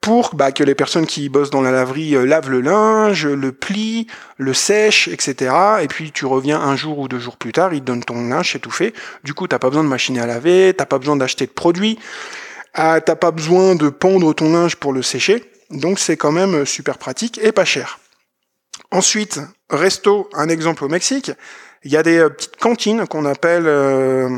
pour 0.00 0.34
bah, 0.34 0.50
que 0.50 0.64
les 0.64 0.74
personnes 0.74 1.06
qui 1.06 1.28
bossent 1.28 1.50
dans 1.50 1.62
la 1.62 1.70
laverie 1.70 2.16
euh, 2.16 2.26
lavent 2.26 2.50
le 2.50 2.60
linge, 2.60 3.24
le 3.24 3.52
plient, 3.52 4.08
le 4.36 4.52
sèchent, 4.52 5.06
etc. 5.06 5.54
Et 5.80 5.86
puis 5.86 6.10
tu 6.10 6.26
reviens 6.26 6.60
un 6.60 6.74
jour 6.74 6.98
ou 6.98 7.06
deux 7.06 7.20
jours 7.20 7.36
plus 7.36 7.52
tard, 7.52 7.72
ils 7.72 7.82
te 7.82 7.84
donnent 7.84 8.04
ton 8.04 8.28
linge, 8.28 8.50
c'est 8.50 8.58
tout 8.58 8.72
fait. 8.72 8.94
Du 9.22 9.32
coup, 9.32 9.46
t'as 9.46 9.60
pas 9.60 9.68
besoin 9.68 9.84
de 9.84 9.88
machine 9.88 10.18
à 10.18 10.26
laver, 10.26 10.74
t'as 10.76 10.86
pas 10.86 10.98
besoin 10.98 11.14
d'acheter 11.14 11.46
de 11.46 11.52
produits. 11.52 12.00
Ah, 12.78 13.00
t'as 13.00 13.16
pas 13.16 13.30
besoin 13.30 13.74
de 13.74 13.88
pondre 13.88 14.34
ton 14.34 14.52
linge 14.52 14.76
pour 14.76 14.92
le 14.92 15.00
sécher, 15.00 15.50
donc 15.70 15.98
c'est 15.98 16.18
quand 16.18 16.30
même 16.30 16.66
super 16.66 16.98
pratique 16.98 17.40
et 17.42 17.50
pas 17.50 17.64
cher. 17.64 17.98
Ensuite, 18.90 19.40
resto, 19.70 20.28
un 20.34 20.50
exemple 20.50 20.84
au 20.84 20.88
Mexique, 20.88 21.32
il 21.84 21.90
y 21.90 21.96
a 21.96 22.02
des 22.02 22.18
euh, 22.18 22.28
petites 22.28 22.56
cantines 22.56 23.06
qu'on 23.06 23.24
appelle, 23.24 23.64
euh, 23.66 24.28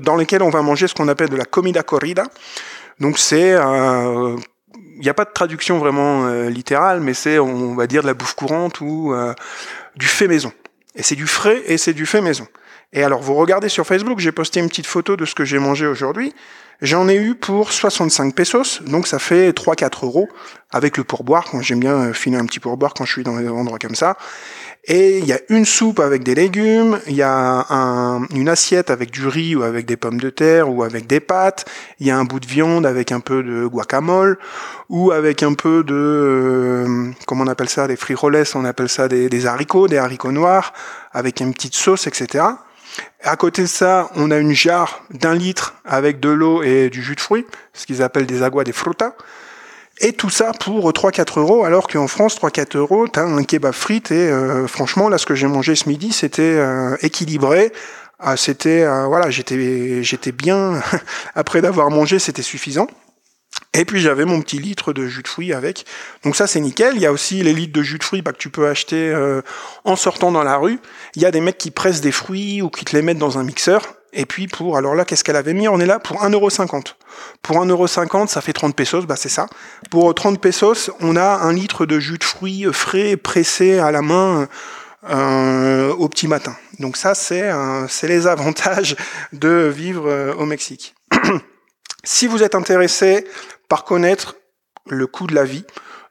dans 0.00 0.16
lesquelles 0.16 0.42
on 0.42 0.48
va 0.48 0.62
manger 0.62 0.88
ce 0.88 0.94
qu'on 0.94 1.08
appelle 1.08 1.28
de 1.28 1.36
la 1.36 1.44
comida 1.44 1.82
corrida. 1.82 2.24
Donc 2.98 3.18
c'est, 3.18 3.52
euh, 3.52 4.36
il 4.96 5.00
n'y 5.00 5.10
a 5.10 5.14
pas 5.14 5.26
de 5.26 5.32
traduction 5.32 5.78
vraiment 5.78 6.28
littérale, 6.48 7.00
mais 7.00 7.12
c'est, 7.12 7.38
on 7.38 7.74
va 7.74 7.86
dire, 7.86 8.00
de 8.00 8.06
la 8.06 8.14
bouffe 8.14 8.34
courante 8.34 8.80
ou 8.80 9.12
du 9.96 10.06
fait 10.06 10.28
maison. 10.28 10.52
Et 10.94 11.02
c'est 11.02 11.16
du 11.16 11.26
frais 11.26 11.62
et 11.66 11.76
c'est 11.76 11.92
du 11.92 12.06
fait 12.06 12.20
maison. 12.20 12.46
Et 12.96 13.02
alors, 13.02 13.20
vous 13.20 13.34
regardez 13.34 13.68
sur 13.68 13.84
Facebook, 13.84 14.20
j'ai 14.20 14.30
posté 14.30 14.60
une 14.60 14.68
petite 14.68 14.86
photo 14.86 15.16
de 15.16 15.24
ce 15.24 15.34
que 15.34 15.44
j'ai 15.44 15.58
mangé 15.58 15.84
aujourd'hui. 15.84 16.32
J'en 16.80 17.08
ai 17.08 17.16
eu 17.16 17.34
pour 17.34 17.72
65 17.72 18.34
pesos, 18.34 18.82
donc 18.86 19.08
ça 19.08 19.18
fait 19.18 19.50
3-4 19.50 20.04
euros 20.04 20.28
avec 20.70 20.96
le 20.96 21.02
pourboire. 21.02 21.46
J'aime 21.60 21.80
bien 21.80 21.94
euh, 21.94 22.12
filer 22.12 22.36
un 22.36 22.46
petit 22.46 22.60
pourboire 22.60 22.94
quand 22.94 23.04
je 23.04 23.12
suis 23.12 23.24
dans 23.24 23.36
des 23.36 23.48
endroits 23.48 23.80
comme 23.80 23.96
ça. 23.96 24.16
Et 24.84 25.18
il 25.18 25.24
y 25.24 25.32
a 25.32 25.40
une 25.48 25.64
soupe 25.64 25.98
avec 25.98 26.22
des 26.22 26.36
légumes, 26.36 27.00
il 27.08 27.16
y 27.16 27.22
a 27.22 27.66
une 28.32 28.48
assiette 28.48 28.90
avec 28.90 29.10
du 29.10 29.26
riz 29.26 29.56
ou 29.56 29.62
avec 29.62 29.86
des 29.86 29.96
pommes 29.96 30.20
de 30.20 30.30
terre 30.30 30.70
ou 30.70 30.84
avec 30.84 31.06
des 31.06 31.20
pâtes, 31.20 31.64
il 32.00 32.06
y 32.06 32.10
a 32.10 32.18
un 32.18 32.24
bout 32.24 32.38
de 32.38 32.46
viande 32.46 32.86
avec 32.86 33.10
un 33.10 33.20
peu 33.20 33.42
de 33.42 33.66
guacamole 33.66 34.38
ou 34.88 35.10
avec 35.10 35.42
un 35.42 35.54
peu 35.54 35.82
de, 35.84 35.94
euh, 35.94 37.10
comment 37.26 37.44
on 37.44 37.48
appelle 37.48 37.70
ça, 37.70 37.88
des 37.88 37.96
frijoles, 37.96 38.44
on 38.54 38.64
appelle 38.64 38.90
ça 38.90 39.08
des 39.08 39.46
haricots, 39.46 39.88
des 39.88 39.98
haricots 39.98 40.32
noirs, 40.32 40.74
avec 41.12 41.40
une 41.40 41.54
petite 41.54 41.74
sauce, 41.74 42.06
etc. 42.06 42.44
À 43.22 43.36
côté 43.36 43.62
de 43.62 43.66
ça, 43.66 44.10
on 44.16 44.30
a 44.30 44.36
une 44.36 44.52
jarre 44.52 45.02
d'un 45.10 45.34
litre 45.34 45.74
avec 45.84 46.20
de 46.20 46.28
l'eau 46.28 46.62
et 46.62 46.90
du 46.90 47.02
jus 47.02 47.14
de 47.14 47.20
fruits, 47.20 47.46
ce 47.72 47.86
qu'ils 47.86 48.02
appellent 48.02 48.26
des 48.26 48.42
aguas 48.42 48.64
des 48.64 48.72
frutas. 48.72 49.14
Et 50.00 50.12
tout 50.12 50.30
ça 50.30 50.52
pour 50.52 50.90
3-4 50.90 51.38
euros, 51.38 51.64
alors 51.64 51.86
qu'en 51.86 52.08
France, 52.08 52.36
3-4 52.36 52.76
euros, 52.76 53.08
t'as 53.08 53.24
un 53.24 53.44
kebab 53.44 53.72
frites 53.72 54.10
et 54.10 54.28
euh, 54.28 54.66
franchement, 54.66 55.08
là, 55.08 55.18
ce 55.18 55.26
que 55.26 55.34
j'ai 55.34 55.46
mangé 55.46 55.76
ce 55.76 55.88
midi, 55.88 56.12
c'était 56.12 56.42
euh, 56.42 56.96
équilibré. 57.00 57.72
Ah, 58.18 58.36
c'était, 58.36 58.82
euh, 58.82 59.06
voilà, 59.06 59.30
j'étais, 59.30 60.02
j'étais 60.02 60.32
bien. 60.32 60.80
Après 61.34 61.60
d'avoir 61.60 61.90
mangé, 61.90 62.18
c'était 62.18 62.42
suffisant. 62.42 62.88
Et 63.74 63.84
puis 63.84 64.00
j'avais 64.00 64.24
mon 64.24 64.40
petit 64.40 64.58
litre 64.58 64.92
de 64.92 65.06
jus 65.06 65.22
de 65.22 65.28
fruits 65.28 65.52
avec. 65.52 65.84
Donc 66.22 66.36
ça 66.36 66.46
c'est 66.46 66.60
nickel. 66.60 66.94
Il 66.94 67.02
y 67.02 67.06
a 67.06 67.12
aussi 67.12 67.42
les 67.42 67.52
litres 67.52 67.72
de 67.72 67.82
jus 67.82 67.98
de 67.98 68.04
fruits 68.04 68.22
bah, 68.22 68.32
que 68.32 68.38
tu 68.38 68.48
peux 68.48 68.68
acheter 68.68 69.12
euh, 69.12 69.42
en 69.84 69.96
sortant 69.96 70.30
dans 70.30 70.44
la 70.44 70.56
rue. 70.56 70.78
Il 71.16 71.22
y 71.22 71.26
a 71.26 71.32
des 71.32 71.40
mecs 71.40 71.58
qui 71.58 71.72
pressent 71.72 72.00
des 72.00 72.12
fruits 72.12 72.62
ou 72.62 72.70
qui 72.70 72.84
te 72.84 72.96
les 72.96 73.02
mettent 73.02 73.18
dans 73.18 73.36
un 73.36 73.42
mixeur. 73.42 73.82
Et 74.16 74.26
puis 74.26 74.46
pour, 74.46 74.76
alors 74.76 74.94
là, 74.94 75.04
qu'est-ce 75.04 75.24
qu'elle 75.24 75.34
avait 75.34 75.54
mis? 75.54 75.66
On 75.66 75.80
est 75.80 75.86
là 75.86 75.98
pour 75.98 76.22
1,50€. 76.22 76.94
Pour 77.42 77.56
1,50€, 77.56 78.28
ça 78.28 78.40
fait 78.40 78.52
30 78.52 78.76
pesos, 78.76 79.06
bah 79.06 79.16
c'est 79.16 79.28
ça. 79.28 79.48
Pour 79.90 80.14
30 80.14 80.40
pesos, 80.40 80.92
on 81.00 81.16
a 81.16 81.38
un 81.42 81.52
litre 81.52 81.84
de 81.84 81.98
jus 81.98 82.18
de 82.18 82.24
fruits 82.24 82.66
frais 82.72 83.16
pressé 83.16 83.80
à 83.80 83.90
la 83.90 84.02
main 84.02 84.46
euh, 85.10 85.92
au 85.94 86.08
petit 86.08 86.28
matin. 86.28 86.54
Donc 86.78 86.96
ça, 86.96 87.14
c'est 87.16 87.50
les 88.04 88.26
avantages 88.28 88.94
de 89.32 89.68
vivre 89.74 90.08
euh, 90.08 90.32
au 90.34 90.46
Mexique. 90.46 90.94
si 92.04 92.26
vous 92.26 92.42
êtes 92.42 92.54
intéressé 92.54 93.26
par 93.68 93.84
connaître 93.84 94.36
le 94.86 95.06
coût 95.06 95.26
de 95.26 95.34
la 95.34 95.44
vie 95.44 95.64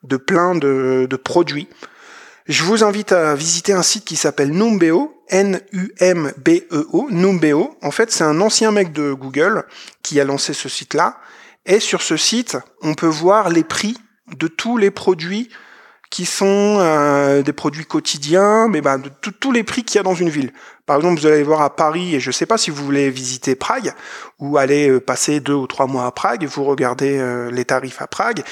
de 0.03 0.17
plein 0.17 0.55
de, 0.55 1.07
produits, 1.23 1.69
je 2.47 2.63
vous 2.63 2.83
invite 2.83 3.13
à 3.13 3.35
visiter 3.35 3.71
un 3.71 3.83
site 3.83 4.03
qui 4.03 4.17
s'appelle 4.17 4.51
Numbeo, 4.51 5.23
N-U-M-B-E-O, 5.29 7.07
Numbeo. 7.09 7.77
En 7.81 7.91
fait, 7.91 8.11
c'est 8.11 8.25
un 8.25 8.41
ancien 8.41 8.71
mec 8.71 8.91
de 8.91 9.13
Google 9.13 9.63
qui 10.01 10.19
a 10.19 10.25
lancé 10.25 10.53
ce 10.53 10.67
site-là. 10.67 11.17
Et 11.65 11.79
sur 11.79 12.01
ce 12.01 12.17
site, 12.17 12.57
on 12.81 12.95
peut 12.95 13.07
voir 13.07 13.49
les 13.49 13.63
prix 13.63 13.95
de 14.35 14.47
tous 14.47 14.77
les 14.77 14.91
produits 14.91 15.49
qui 16.09 16.25
sont 16.25 16.77
euh, 16.79 17.41
des 17.41 17.53
produits 17.53 17.85
quotidiens, 17.85 18.67
mais 18.67 18.81
ben, 18.81 18.99
de 18.99 19.09
tous 19.09 19.51
les 19.51 19.63
prix 19.63 19.83
qu'il 19.83 19.95
y 19.95 19.99
a 19.99 20.03
dans 20.03 20.13
une 20.13 20.29
ville. 20.29 20.51
Par 20.85 20.97
exemple, 20.97 21.21
vous 21.21 21.27
allez 21.27 21.43
voir 21.43 21.61
à 21.61 21.73
Paris, 21.73 22.13
et 22.13 22.19
je 22.19 22.27
ne 22.27 22.33
sais 22.33 22.45
pas 22.45 22.57
si 22.57 22.69
vous 22.69 22.83
voulez 22.83 23.09
visiter 23.09 23.55
Prague, 23.55 23.93
ou 24.39 24.57
aller 24.57 24.89
euh, 24.89 24.99
passer 24.99 25.39
deux 25.39 25.53
ou 25.53 25.65
trois 25.65 25.87
mois 25.87 26.05
à 26.05 26.11
Prague, 26.11 26.43
vous 26.43 26.65
regardez 26.65 27.19
euh, 27.19 27.49
les 27.51 27.63
tarifs 27.63 28.01
à 28.01 28.07
Prague, 28.07 28.43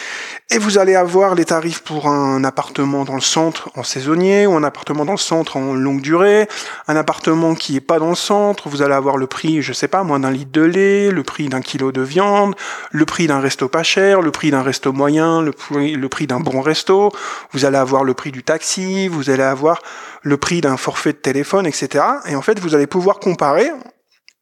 et 0.49 0.57
vous 0.57 0.77
allez 0.77 0.95
avoir 0.95 1.35
les 1.35 1.43
tarifs 1.43 1.81
pour 1.81 2.07
un 2.07 2.45
appartement 2.45 3.03
dans 3.03 3.15
le 3.15 3.21
centre 3.21 3.69
en 3.75 3.83
saisonnier, 3.83 4.47
ou 4.47 4.53
un 4.53 4.63
appartement 4.63 5.03
dans 5.03 5.11
le 5.11 5.17
centre 5.17 5.57
en 5.57 5.73
longue 5.73 5.99
durée, 5.99 6.47
un 6.87 6.95
appartement 6.95 7.53
qui 7.53 7.75
est 7.75 7.81
pas 7.81 7.99
dans 7.99 8.11
le 8.11 8.15
centre, 8.15 8.69
vous 8.69 8.81
allez 8.81 8.93
avoir 8.93 9.17
le 9.17 9.27
prix, 9.27 9.61
je 9.61 9.73
sais 9.73 9.89
pas, 9.89 10.03
moins 10.03 10.21
d'un 10.21 10.31
litre 10.31 10.53
de 10.53 10.61
lait, 10.61 11.11
le 11.11 11.23
prix 11.23 11.49
d'un 11.49 11.59
kilo 11.59 11.91
de 11.91 12.01
viande, 12.01 12.55
le 12.91 13.05
prix 13.05 13.27
d'un 13.27 13.41
resto 13.41 13.67
pas 13.67 13.83
cher, 13.83 14.21
le 14.21 14.31
prix 14.31 14.51
d'un 14.51 14.63
resto 14.63 14.93
moyen, 14.93 15.41
le 15.41 16.07
prix 16.07 16.27
d'un 16.27 16.39
bon 16.39 16.61
resto, 16.61 17.11
vous 17.51 17.65
allez 17.65 17.77
avoir 17.77 18.05
le 18.05 18.13
prix 18.13 18.31
du 18.31 18.41
taxi, 18.41 19.09
vous 19.09 19.29
allez 19.29 19.43
avoir 19.43 19.81
le 20.23 20.37
prix 20.37 20.61
d'un 20.61 20.77
forfait 20.77 21.13
de 21.13 21.17
téléphone, 21.17 21.65
etc. 21.65 22.03
Et 22.27 22.35
en 22.35 22.41
fait, 22.41 22.59
vous 22.59 22.75
allez 22.75 22.87
pouvoir 22.87 23.19
comparer 23.19 23.69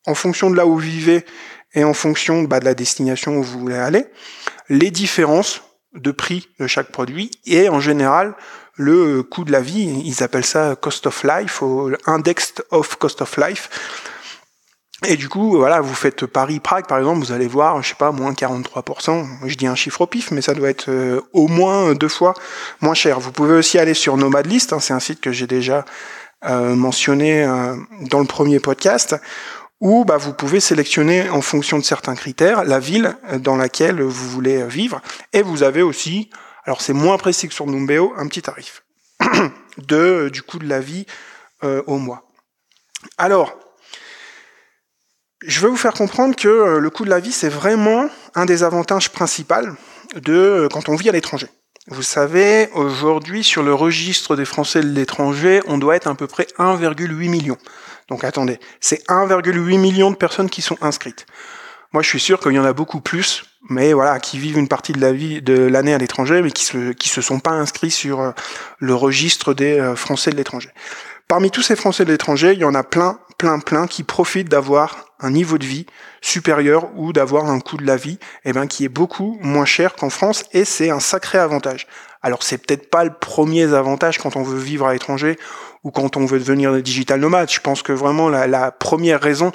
en 0.06 0.16
fonction 0.16 0.50
de 0.50 0.56
là 0.56 0.66
où 0.66 0.74
vous 0.74 0.78
vivez 0.78 1.26
et 1.74 1.84
en 1.84 1.94
fonction 1.94 2.44
bah, 2.44 2.60
de 2.60 2.66
la 2.66 2.74
destination 2.74 3.38
où 3.38 3.44
vous 3.44 3.60
voulez 3.60 3.78
aller, 3.78 4.06
les 4.70 4.92
différences 4.92 5.62
de 5.94 6.12
prix 6.12 6.48
de 6.60 6.68
chaque 6.68 6.92
produit 6.92 7.32
et 7.46 7.70
en 7.70 7.80
général 7.80 8.36
le 8.76 9.24
coût 9.24 9.44
de 9.44 9.52
la 9.52 9.62
vie. 9.62 10.02
Ils 10.06 10.24
appellent 10.24 10.46
ça 10.46 10.76
cost 10.76 11.06
of 11.06 11.24
life, 11.24 11.62
ou 11.62 11.92
index 12.06 12.54
of 12.72 12.96
cost 12.96 13.22
of 13.22 13.38
life. 13.38 13.70
Et 15.06 15.16
du 15.16 15.30
coup, 15.30 15.58
voilà, 15.58 15.80
vous 15.80 15.94
faites 15.94 16.26
Paris-Prague, 16.26 16.86
par 16.88 16.98
exemple, 16.98 17.20
vous 17.20 17.32
allez 17.32 17.48
voir, 17.48 17.82
je 17.82 17.90
sais 17.90 17.96
pas, 17.96 18.12
moins 18.12 18.34
43%. 18.34 19.26
Je 19.46 19.56
dis 19.56 19.68
un 19.68 19.76
chiffre 19.76 20.02
au 20.02 20.08
pif, 20.08 20.32
mais 20.32 20.42
ça 20.42 20.54
doit 20.54 20.70
être 20.70 20.90
euh, 20.90 21.22
au 21.32 21.48
moins 21.48 21.94
deux 21.94 22.10
fois 22.10 22.34
moins 22.82 22.94
cher. 22.94 23.20
Vous 23.20 23.32
pouvez 23.32 23.56
aussi 23.56 23.80
aller 23.80 23.94
sur 23.94 24.18
Nomadlist, 24.18 24.74
hein, 24.74 24.80
c'est 24.82 24.94
un 24.94 25.00
site 25.00 25.22
que 25.22 25.32
j'ai 25.32 25.48
déjà 25.48 25.86
mentionné 26.44 27.44
euh, 27.44 27.76
dans 28.10 28.20
le 28.20 28.26
premier 28.26 28.60
podcast, 28.60 29.16
où 29.82 30.06
bah, 30.06 30.18
vous 30.18 30.34
pouvez 30.34 30.60
sélectionner 30.60 31.30
en 31.30 31.42
fonction 31.42 31.78
de 31.78 31.84
certains 31.84 32.16
critères 32.16 32.64
la 32.64 32.80
ville 32.80 33.16
dans 33.40 33.56
laquelle 33.56 34.02
vous 34.02 34.30
voulez 34.30 34.66
vivre. 34.66 35.02
Et 35.34 35.42
vous 35.42 35.64
avez 35.64 35.82
aussi, 35.82 36.30
alors 36.66 36.82
c'est 36.82 36.94
moins 36.94 37.18
précis 37.18 37.48
que 37.48 37.54
sur 37.54 37.66
Numbeo, 37.66 38.14
un 38.18 38.28
petit 38.28 38.42
tarif 38.42 38.84
de, 39.78 40.30
du 40.32 40.42
coût 40.42 40.60
de 40.60 40.68
la 40.68 40.80
vie 40.80 41.06
au 41.62 41.98
mois. 41.98 42.24
Alors, 43.18 43.54
je 45.42 45.60
veux 45.62 45.70
vous 45.70 45.78
faire 45.78 45.94
comprendre 45.94 46.36
que 46.36 46.48
euh, 46.48 46.80
le 46.80 46.90
coût 46.90 47.06
de 47.06 47.10
la 47.10 47.20
vie, 47.20 47.32
c'est 47.32 47.50
vraiment 47.50 48.10
un 48.36 48.46
des 48.46 48.64
avantages 48.64 49.10
principaux 49.10 49.56
de 50.16 50.34
euh, 50.34 50.70
quand 50.70 50.90
on 50.90 50.96
vit 50.96 51.10
à 51.10 51.12
l'étranger. 51.12 51.48
Vous 51.92 52.04
savez, 52.04 52.70
aujourd'hui, 52.76 53.44
sur 53.44 53.64
le 53.64 53.74
registre 53.74 54.36
des 54.36 54.46
Français 54.46 54.82
de 54.82 54.90
l'étranger, 54.90 55.60
on 55.66 55.80
doit 55.80 55.96
être 55.96 56.06
à 56.06 56.14
peu 56.14 56.28
près 56.28 56.46
1,8 56.60 57.30
million. 57.30 57.58
Donc 58.10 58.24
attendez, 58.24 58.60
c'est 58.80 59.04
1,8 59.08 59.80
million 59.80 60.12
de 60.12 60.16
personnes 60.16 60.52
qui 60.52 60.62
sont 60.62 60.78
inscrites. 60.82 61.26
Moi, 61.92 62.04
je 62.04 62.08
suis 62.08 62.20
sûr 62.20 62.40
qu'il 62.40 62.52
y 62.52 62.60
en 62.60 62.64
a 62.64 62.74
beaucoup 62.74 63.02
plus, 63.02 63.44
mais 63.72 63.94
voilà, 63.94 64.20
qui 64.20 64.38
vivent 64.38 64.60
une 64.60 64.68
partie 64.68 64.94
de 64.94 65.02
la 65.02 65.12
vie 65.12 65.42
de 65.42 65.54
l'année 65.54 65.96
à 65.96 65.98
l'étranger, 65.98 66.44
mais 66.44 66.52
qui 66.52 66.64
se 66.64 66.92
qui 66.92 67.10
se 67.10 67.22
sont 67.22 67.40
pas 67.40 67.54
inscrits 67.54 67.90
sur 67.90 68.20
euh, 68.20 68.32
le 68.78 68.94
registre 68.94 69.56
des 69.56 69.94
Français 69.96 70.30
de 70.30 70.36
l'étranger. 70.36 70.70
Parmi 71.28 71.50
tous 71.50 71.64
ces 71.64 71.76
Français 71.76 72.06
de 72.06 72.12
l'étranger, 72.12 72.54
il 72.54 72.60
y 72.60 72.66
en 72.66 72.76
a 72.76 72.84
plein, 72.84 73.20
plein, 73.40 73.60
plein 73.60 73.88
qui 73.88 74.04
profitent 74.04 74.50
d'avoir 74.50 75.06
un 75.20 75.32
niveau 75.32 75.58
de 75.58 75.66
vie 75.66 75.88
supérieur 76.22 76.90
ou 76.96 77.14
d'avoir 77.14 77.50
un 77.50 77.60
coût 77.60 77.78
de 77.78 77.86
la 77.86 77.96
vie 77.96 78.20
eh 78.46 78.54
ben, 78.54 78.68
qui 78.68 78.86
est 78.86 78.90
beaucoup 78.90 79.40
moins 79.42 79.66
cher 79.66 79.96
qu'en 79.96 80.10
France 80.10 80.44
et 80.54 80.66
c'est 80.66 80.92
un 80.92 81.00
sacré 81.00 81.40
avantage. 81.40 81.88
Alors 82.22 82.44
c'est 82.44 82.58
peut-être 82.58 82.90
pas 82.90 83.06
le 83.06 83.14
premier 83.14 83.74
avantage 83.74 84.18
quand 84.18 84.36
on 84.36 84.44
veut 84.44 84.60
vivre 84.60 84.86
à 84.86 84.94
l'étranger 84.94 85.40
ou 85.84 85.92
quand 85.92 86.18
on 86.18 86.26
veut 86.26 86.40
devenir 86.40 86.82
digital 86.82 87.20
nomade. 87.20 87.50
Je 87.50 87.60
pense 87.60 87.82
que 87.82 87.94
vraiment 87.94 88.30
la, 88.30 88.48
la 88.48 88.72
première 88.72 89.22
raison, 89.22 89.52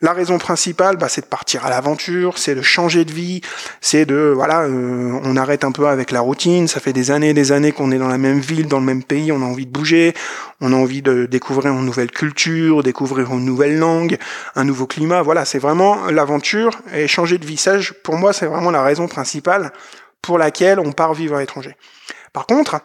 la 0.00 0.12
raison 0.12 0.38
principale, 0.38 0.96
bah, 0.96 1.08
c'est 1.08 1.22
de 1.22 1.26
partir 1.26 1.66
à 1.66 1.70
l'aventure, 1.70 2.38
c'est 2.38 2.54
de 2.54 2.62
changer 2.62 3.04
de 3.04 3.10
vie, 3.10 3.40
c'est 3.80 4.06
de 4.06 4.32
voilà, 4.32 4.62
euh, 4.62 5.18
on 5.24 5.36
arrête 5.36 5.64
un 5.64 5.72
peu 5.72 5.88
avec 5.88 6.12
la 6.12 6.20
routine. 6.20 6.68
Ça 6.68 6.78
fait 6.78 6.92
des 6.92 7.10
années 7.10 7.30
et 7.30 7.34
des 7.34 7.50
années 7.50 7.72
qu'on 7.72 7.90
est 7.90 7.98
dans 7.98 8.06
la 8.06 8.18
même 8.18 8.38
ville, 8.38 8.68
dans 8.68 8.78
le 8.78 8.84
même 8.84 9.02
pays, 9.02 9.32
on 9.32 9.42
a 9.42 9.44
envie 9.44 9.66
de 9.66 9.72
bouger, 9.72 10.14
on 10.60 10.72
a 10.72 10.76
envie 10.76 11.02
de 11.02 11.26
découvrir 11.26 11.72
une 11.72 11.84
nouvelle 11.84 12.12
culture, 12.12 12.84
découvrir 12.84 13.32
une 13.32 13.44
nouvelle 13.44 13.76
langue, 13.76 14.18
un 14.54 14.62
nouveau 14.62 14.86
climat. 14.86 15.22
Voilà, 15.22 15.44
c'est 15.44 15.58
vraiment 15.58 16.06
l'aventure 16.06 16.78
et 16.94 17.08
changer 17.08 17.38
de 17.38 17.46
vie. 17.46 17.56
Ça, 17.56 17.78
pour 18.04 18.16
moi, 18.16 18.32
c'est 18.32 18.46
vraiment 18.46 18.70
la 18.70 18.82
raison 18.82 19.08
principale 19.08 19.72
pour 20.22 20.38
laquelle 20.38 20.78
on 20.78 20.92
part 20.92 21.12
vivre 21.12 21.34
à 21.34 21.40
l'étranger. 21.40 21.76
Par 22.32 22.46
contre, 22.46 22.80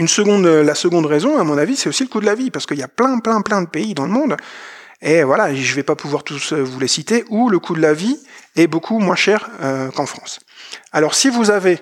une 0.00 0.08
seconde, 0.08 0.46
la 0.46 0.74
seconde 0.74 1.06
raison, 1.06 1.38
à 1.38 1.44
mon 1.44 1.58
avis, 1.58 1.76
c'est 1.76 1.88
aussi 1.88 2.02
le 2.02 2.08
coût 2.08 2.20
de 2.20 2.26
la 2.26 2.34
vie, 2.34 2.50
parce 2.50 2.66
qu'il 2.66 2.78
y 2.78 2.82
a 2.82 2.88
plein, 2.88 3.18
plein, 3.18 3.42
plein 3.42 3.62
de 3.62 3.68
pays 3.68 3.94
dans 3.94 4.06
le 4.06 4.10
monde 4.10 4.36
et 5.02 5.22
voilà, 5.22 5.54
je 5.54 5.70
ne 5.70 5.76
vais 5.76 5.82
pas 5.82 5.96
pouvoir 5.96 6.24
tous 6.24 6.52
euh, 6.52 6.62
vous 6.62 6.78
les 6.78 6.88
citer, 6.88 7.24
où 7.30 7.48
le 7.48 7.58
coût 7.58 7.74
de 7.74 7.80
la 7.80 7.94
vie 7.94 8.18
est 8.56 8.66
beaucoup 8.66 8.98
moins 8.98 9.16
cher 9.16 9.48
euh, 9.62 9.90
qu'en 9.90 10.06
France. 10.06 10.40
Alors 10.92 11.14
si 11.14 11.30
vous 11.30 11.50
avez 11.50 11.80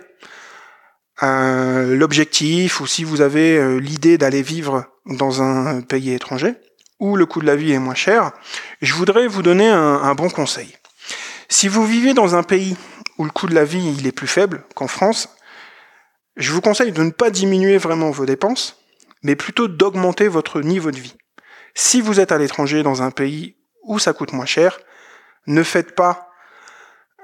euh, 1.23 1.97
l'objectif 1.97 2.81
ou 2.81 2.87
si 2.87 3.03
vous 3.03 3.21
avez 3.21 3.81
l'idée 3.81 4.19
d'aller 4.19 4.43
vivre 4.43 4.85
dans 5.07 5.43
un 5.43 5.81
pays 5.81 6.13
étranger, 6.13 6.55
où 7.01 7.17
le 7.17 7.27
coût 7.27 7.41
de 7.41 7.47
la 7.47 7.57
vie 7.57 7.73
est 7.73 7.79
moins 7.79 7.95
cher, 7.95 8.33
je 8.83 8.95
voudrais 8.95 9.27
vous 9.27 9.43
donner 9.43 9.69
un, 9.69 9.95
un 9.95 10.15
bon 10.15 10.31
conseil. 10.31 10.77
Si 11.49 11.67
vous 11.67 11.87
vivez 11.87 12.15
dans 12.15 12.37
un 12.37 12.43
pays 12.43 12.77
où 13.19 13.25
le 13.25 13.31
coût 13.31 13.47
de 13.47 13.55
la 13.55 13.65
vie 13.65 13.95
il 13.99 14.07
est 14.07 14.13
plus 14.13 14.29
faible 14.29 14.65
qu'en 14.75 14.87
France, 14.89 15.29
je 16.39 16.53
vous 16.53 16.61
conseille 16.61 16.93
de 16.93 17.03
ne 17.03 17.11
pas 17.11 17.31
diminuer 17.31 17.77
vraiment 17.79 18.11
vos 18.11 18.25
dépenses, 18.25 18.77
mais 19.23 19.37
plutôt 19.37 19.69
d'augmenter 19.69 20.29
votre 20.29 20.61
niveau 20.61 20.91
de 20.91 20.97
vie. 20.97 21.17
Si 21.75 22.01
vous 22.01 22.21
êtes 22.21 22.33
à 22.33 22.39
l'étranger 22.39 22.83
dans 22.83 23.03
un 23.03 23.11
pays 23.11 23.57
où 23.83 23.99
ça 23.99 24.13
coûte 24.13 24.33
moins 24.33 24.47
cher, 24.47 24.79
ne 25.47 25.63
faites 25.63 25.95
pas, 25.95 26.31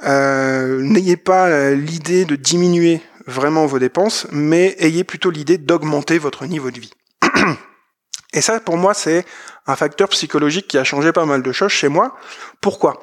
euh, 0.05 0.81
n'ayez 0.83 1.17
pas 1.17 1.47
euh, 1.47 1.75
l'idée 1.75 2.25
de 2.25 2.37
diminuer 2.37 3.01
vraiment 3.27 3.67
vos 3.67 3.79
dépenses, 3.79 4.27
mais 4.33 4.75
ayez 4.81 5.05
plutôt 5.05 5.31
l'idée 5.31 5.59
d'augmenter 5.59 6.19
votre 6.19 6.45
niveau 6.47 6.71
de 6.71 6.81
vie. 6.81 6.93
Et 8.33 8.41
ça, 8.41 8.59
pour 8.59 8.77
moi, 8.77 8.95
c'est 8.95 9.25
un 9.67 9.77
facteur 9.77 10.09
psychologique 10.09 10.67
qui 10.67 10.77
a 10.77 10.85
changé 10.85 11.13
pas 11.13 11.25
mal 11.25 11.43
de 11.43 11.53
choses 11.53 11.71
chez 11.71 11.89
moi. 11.89 12.17
Pourquoi? 12.61 13.01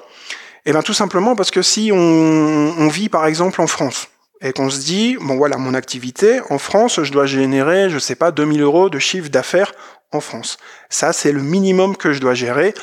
Eh 0.65 0.73
bien, 0.73 0.81
tout 0.81 0.93
simplement 0.93 1.35
parce 1.35 1.51
que 1.51 1.61
si 1.61 1.89
on, 1.93 1.97
on 1.97 2.87
vit, 2.89 3.07
par 3.07 3.25
exemple, 3.25 3.61
en 3.61 3.67
France, 3.67 4.10
et 4.41 4.53
qu'on 4.53 4.69
se 4.69 4.79
dit, 4.79 5.17
bon 5.21 5.37
voilà, 5.37 5.57
mon 5.57 5.73
activité, 5.73 6.41
en 6.49 6.57
France, 6.57 7.03
je 7.03 7.11
dois 7.11 7.25
générer, 7.25 7.89
je 7.89 7.99
sais 7.99 8.15
pas, 8.15 8.31
2000 8.31 8.61
euros 8.61 8.89
de 8.89 8.99
chiffre 8.99 9.29
d'affaires 9.29 9.71
en 10.11 10.19
France. 10.19 10.57
Ça, 10.89 11.13
c'est 11.13 11.31
le 11.31 11.41
minimum 11.41 11.95
que 11.95 12.11
je 12.11 12.19
dois 12.19 12.33
gérer 12.33 12.73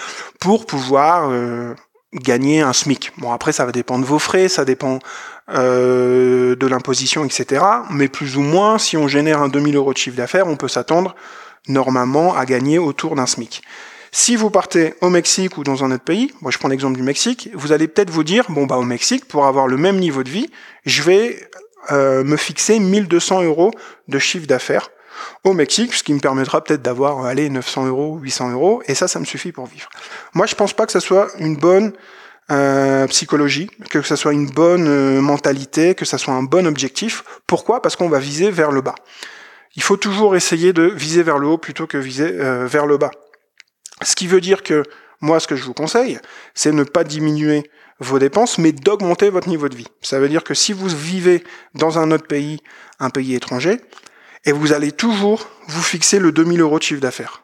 pour 0.41 0.67
pouvoir 0.67 1.29
euh, 1.31 1.75
gagner 2.15 2.61
un 2.61 2.73
SMIC. 2.73 3.13
Bon, 3.19 3.33
après, 3.33 3.53
ça 3.53 3.67
va 3.67 3.73
dépendre 3.73 4.05
de 4.05 4.09
vos 4.09 4.19
frais, 4.19 4.49
ça 4.49 4.65
dépend 4.65 5.01
euh, 5.51 6.55
de 6.57 6.67
l'imposition, 6.67 7.25
etc. 7.25 7.65
Mais 7.91 8.09
plus 8.09 8.37
ou 8.37 8.43
moins, 8.43 8.79
si 8.79 8.97
on 8.97 9.09
génère 9.09 9.43
un 9.43 9.49
2000 9.49 9.77
euros 9.77 9.93
de 9.93 9.99
chiffre 9.99 10.17
d'affaires, 10.17 10.47
on 10.47 10.57
peut 10.57 10.69
s'attendre 10.69 11.15
normalement 11.67 12.35
à 12.35 12.47
gagner 12.47 12.79
autour 12.79 13.17
d'un 13.17 13.27
SMIC. 13.27 13.63
Si 14.21 14.35
vous 14.35 14.51
partez 14.51 14.95
au 15.01 15.11
Mexique 15.11 15.59
ou 15.59 15.63
dans 15.63 15.85
un 15.85 15.93
autre 15.93 16.03
pays, 16.03 16.35
moi 16.41 16.51
je 16.51 16.59
prends 16.59 16.67
l'exemple 16.67 16.97
du 16.97 17.05
Mexique, 17.05 17.51
vous 17.55 17.71
allez 17.71 17.87
peut-être 17.87 18.11
vous 18.11 18.25
dire, 18.25 18.47
bon 18.49 18.67
bah 18.67 18.77
au 18.77 18.83
Mexique, 18.83 19.29
pour 19.29 19.47
avoir 19.47 19.69
le 19.69 19.77
même 19.77 19.97
niveau 19.97 20.25
de 20.25 20.29
vie, 20.29 20.51
je 20.85 21.05
vais 21.05 21.49
euh, 21.93 22.25
me 22.25 22.37
fixer 22.37 22.81
1200 22.81 23.45
euros 23.45 23.71
de 24.09 24.19
chiffre 24.19 24.49
d'affaires 24.49 24.91
au 25.45 25.53
Mexique, 25.53 25.95
ce 25.95 26.03
qui 26.03 26.13
me 26.13 26.19
permettra 26.19 26.65
peut-être 26.65 26.83
d'avoir 26.83 27.27
allez, 27.27 27.49
900 27.49 27.87
euros, 27.87 28.19
800 28.21 28.51
euros, 28.51 28.83
et 28.87 28.97
ça, 28.97 29.07
ça 29.07 29.21
me 29.21 29.25
suffit 29.25 29.53
pour 29.53 29.67
vivre. 29.67 29.89
Moi, 30.35 30.47
je 30.47 30.57
pense 30.57 30.73
pas 30.73 30.85
que 30.85 30.93
ça 30.93 31.01
soit 31.01 31.29
une 31.39 31.57
bonne 31.57 31.93
euh, 32.51 33.07
psychologie, 33.07 33.71
que 33.89 34.03
ça 34.03 34.17
soit 34.17 34.33
une 34.33 34.51
bonne 34.51 34.89
euh, 34.89 35.21
mentalité, 35.21 35.95
que 35.95 36.05
ça 36.05 36.19
soit 36.19 36.35
un 36.35 36.43
bon 36.43 36.67
objectif. 36.67 37.23
Pourquoi? 37.47 37.81
Parce 37.81 37.95
qu'on 37.95 38.09
va 38.09 38.19
viser 38.19 38.51
vers 38.51 38.73
le 38.73 38.81
bas. 38.81 38.97
Il 39.77 39.83
faut 39.85 39.97
toujours 39.97 40.35
essayer 40.35 40.73
de 40.73 40.83
viser 40.83 41.23
vers 41.23 41.39
le 41.39 41.47
haut 41.47 41.59
plutôt 41.59 41.87
que 41.87 41.99
viser 41.99 42.33
euh, 42.33 42.67
vers 42.67 42.85
le 42.85 42.97
bas. 42.97 43.13
Ce 44.03 44.15
qui 44.15 44.27
veut 44.27 44.41
dire 44.41 44.63
que 44.63 44.85
Moi, 45.21 45.41
ce 45.41 45.49
que 45.49 45.57
je 45.57 45.65
vous 45.65 45.75
conseille, 45.75 46.19
c'est 46.55 46.73
ne 46.73 46.85
pas 46.85 47.03
diminuer 47.03 47.69
vos 47.99 48.19
dépenses, 48.21 48.59
mais 48.59 48.71
d'augmenter 48.71 49.31
votre 49.31 49.49
niveau 49.49 49.69
de 49.69 49.75
vie. 49.75 49.89
Ça 50.01 50.21
veut 50.21 50.29
dire 50.29 50.45
que 50.45 50.55
si 50.55 50.73
vous 50.73 50.87
vivez 50.87 51.43
dans 51.75 51.99
un 51.99 52.13
autre 52.13 52.27
pays, 52.27 52.61
un 53.01 53.11
pays 53.11 53.35
étranger, 53.35 53.79
et 54.45 54.53
vous 54.53 54.73
allez 54.73 54.93
toujours 54.93 55.49
vous 55.67 55.83
fixer 55.83 56.21
le 56.21 56.31
2000 56.31 56.61
euros 56.61 56.79
de 56.79 56.85
chiffre 56.85 57.01
d'affaires. 57.01 57.43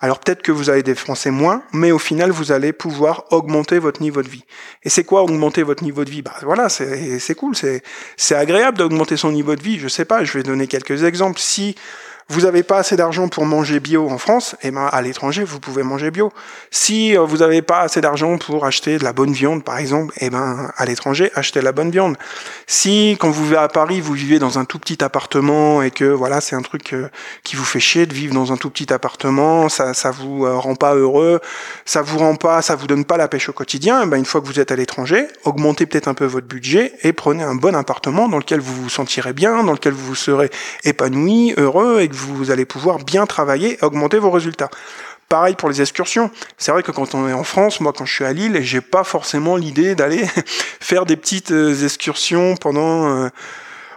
Alors 0.00 0.18
peut-être 0.18 0.42
que 0.42 0.50
vous 0.50 0.68
allez 0.68 0.82
dépenser 0.82 1.30
moins, 1.30 1.62
mais 1.72 1.92
au 1.92 2.00
final, 2.00 2.32
vous 2.32 2.50
allez 2.50 2.72
pouvoir 2.72 3.26
augmenter 3.30 3.78
votre 3.78 4.02
niveau 4.02 4.20
de 4.20 4.28
vie. 4.28 4.42
Et 4.82 4.88
c'est 4.88 5.04
quoi 5.04 5.22
augmenter 5.22 5.62
votre 5.62 5.84
niveau 5.84 6.04
de 6.04 6.10
vie? 6.10 6.22
Bah 6.22 6.34
voilà, 6.42 6.68
c'est 6.68 7.34
cool, 7.36 7.54
c'est 7.54 8.34
agréable 8.34 8.78
d'augmenter 8.78 9.16
son 9.16 9.30
niveau 9.30 9.54
de 9.54 9.62
vie. 9.62 9.78
Je 9.78 9.86
sais 9.86 10.04
pas, 10.04 10.24
je 10.24 10.32
vais 10.32 10.42
donner 10.42 10.66
quelques 10.66 11.04
exemples. 11.04 11.38
Si 11.38 11.76
vous 12.28 12.42
n'avez 12.42 12.62
pas 12.62 12.78
assez 12.78 12.96
d'argent 12.96 13.28
pour 13.28 13.44
manger 13.44 13.80
bio 13.80 14.08
en 14.08 14.18
France, 14.18 14.54
et 14.62 14.68
eh 14.68 14.70
ben 14.70 14.86
à 14.86 15.02
l'étranger 15.02 15.44
vous 15.44 15.60
pouvez 15.60 15.82
manger 15.82 16.10
bio. 16.10 16.32
Si 16.70 17.16
euh, 17.16 17.22
vous 17.22 17.38
n'avez 17.38 17.62
pas 17.62 17.80
assez 17.80 18.00
d'argent 18.00 18.38
pour 18.38 18.64
acheter 18.64 18.98
de 18.98 19.04
la 19.04 19.12
bonne 19.12 19.32
viande 19.32 19.64
par 19.64 19.78
exemple, 19.78 20.14
et 20.18 20.26
eh 20.26 20.30
ben 20.30 20.70
à 20.76 20.84
l'étranger 20.84 21.30
achetez 21.34 21.60
la 21.60 21.72
bonne 21.72 21.90
viande. 21.90 22.16
Si 22.66 23.16
quand 23.20 23.30
vous 23.30 23.44
vivez 23.44 23.56
à 23.56 23.68
Paris 23.68 24.00
vous 24.00 24.12
vivez 24.12 24.38
dans 24.38 24.58
un 24.58 24.64
tout 24.64 24.78
petit 24.78 25.02
appartement 25.04 25.82
et 25.82 25.90
que 25.90 26.04
voilà 26.04 26.40
c'est 26.40 26.56
un 26.56 26.62
truc 26.62 26.92
euh, 26.92 27.08
qui 27.44 27.56
vous 27.56 27.64
fait 27.64 27.80
chier 27.80 28.06
de 28.06 28.14
vivre 28.14 28.34
dans 28.34 28.52
un 28.52 28.56
tout 28.56 28.70
petit 28.70 28.92
appartement, 28.92 29.68
ça 29.68 29.94
ça 29.94 30.10
vous 30.10 30.46
euh, 30.46 30.56
rend 30.56 30.74
pas 30.74 30.94
heureux, 30.94 31.40
ça 31.84 32.02
vous 32.02 32.18
rend 32.18 32.36
pas, 32.36 32.62
ça 32.62 32.76
vous 32.76 32.86
donne 32.86 33.04
pas 33.04 33.16
la 33.16 33.28
pêche 33.28 33.48
au 33.48 33.52
quotidien, 33.52 34.02
eh 34.04 34.06
ben 34.06 34.16
une 34.16 34.24
fois 34.24 34.40
que 34.40 34.46
vous 34.46 34.60
êtes 34.60 34.72
à 34.72 34.76
l'étranger, 34.76 35.26
augmentez 35.44 35.86
peut-être 35.86 36.08
un 36.08 36.14
peu 36.14 36.24
votre 36.24 36.46
budget 36.46 36.92
et 37.02 37.12
prenez 37.12 37.42
un 37.42 37.54
bon 37.54 37.74
appartement 37.74 38.28
dans 38.28 38.38
lequel 38.38 38.60
vous 38.60 38.74
vous 38.74 38.88
sentirez 38.88 39.32
bien, 39.32 39.64
dans 39.64 39.72
lequel 39.72 39.92
vous 39.92 40.14
serez 40.14 40.50
épanoui, 40.84 41.54
heureux 41.56 42.00
et 42.00 42.08
que 42.08 42.14
vous 42.14 42.21
allez 42.50 42.64
pouvoir 42.64 42.98
bien 42.98 43.26
travailler 43.26 43.78
et 43.80 43.84
augmenter 43.84 44.18
vos 44.18 44.30
résultats. 44.30 44.70
Pareil 45.32 45.54
pour 45.54 45.70
les 45.70 45.80
excursions. 45.80 46.30
C'est 46.58 46.72
vrai 46.72 46.82
que 46.82 46.90
quand 46.90 47.14
on 47.14 47.26
est 47.26 47.32
en 47.32 47.42
France, 47.42 47.80
moi 47.80 47.94
quand 47.96 48.04
je 48.04 48.12
suis 48.12 48.24
à 48.26 48.34
Lille, 48.34 48.58
j'ai 48.60 48.82
pas 48.82 49.02
forcément 49.02 49.56
l'idée 49.56 49.94
d'aller 49.94 50.26
faire 50.80 51.06
des 51.06 51.16
petites 51.16 51.52
euh, 51.52 51.74
excursions 51.84 52.54
pendant 52.54 53.08
euh, 53.08 53.28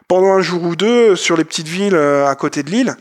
pendant 0.08 0.32
un 0.32 0.40
jour 0.40 0.64
ou 0.64 0.78
deux 0.78 1.18
sur 1.18 1.36
les 1.36 1.44
petites 1.44 1.68
villes 1.68 1.94
euh, 1.94 2.26
à 2.26 2.36
côté 2.36 2.64
de 2.64 2.72
Lille. 2.72 2.96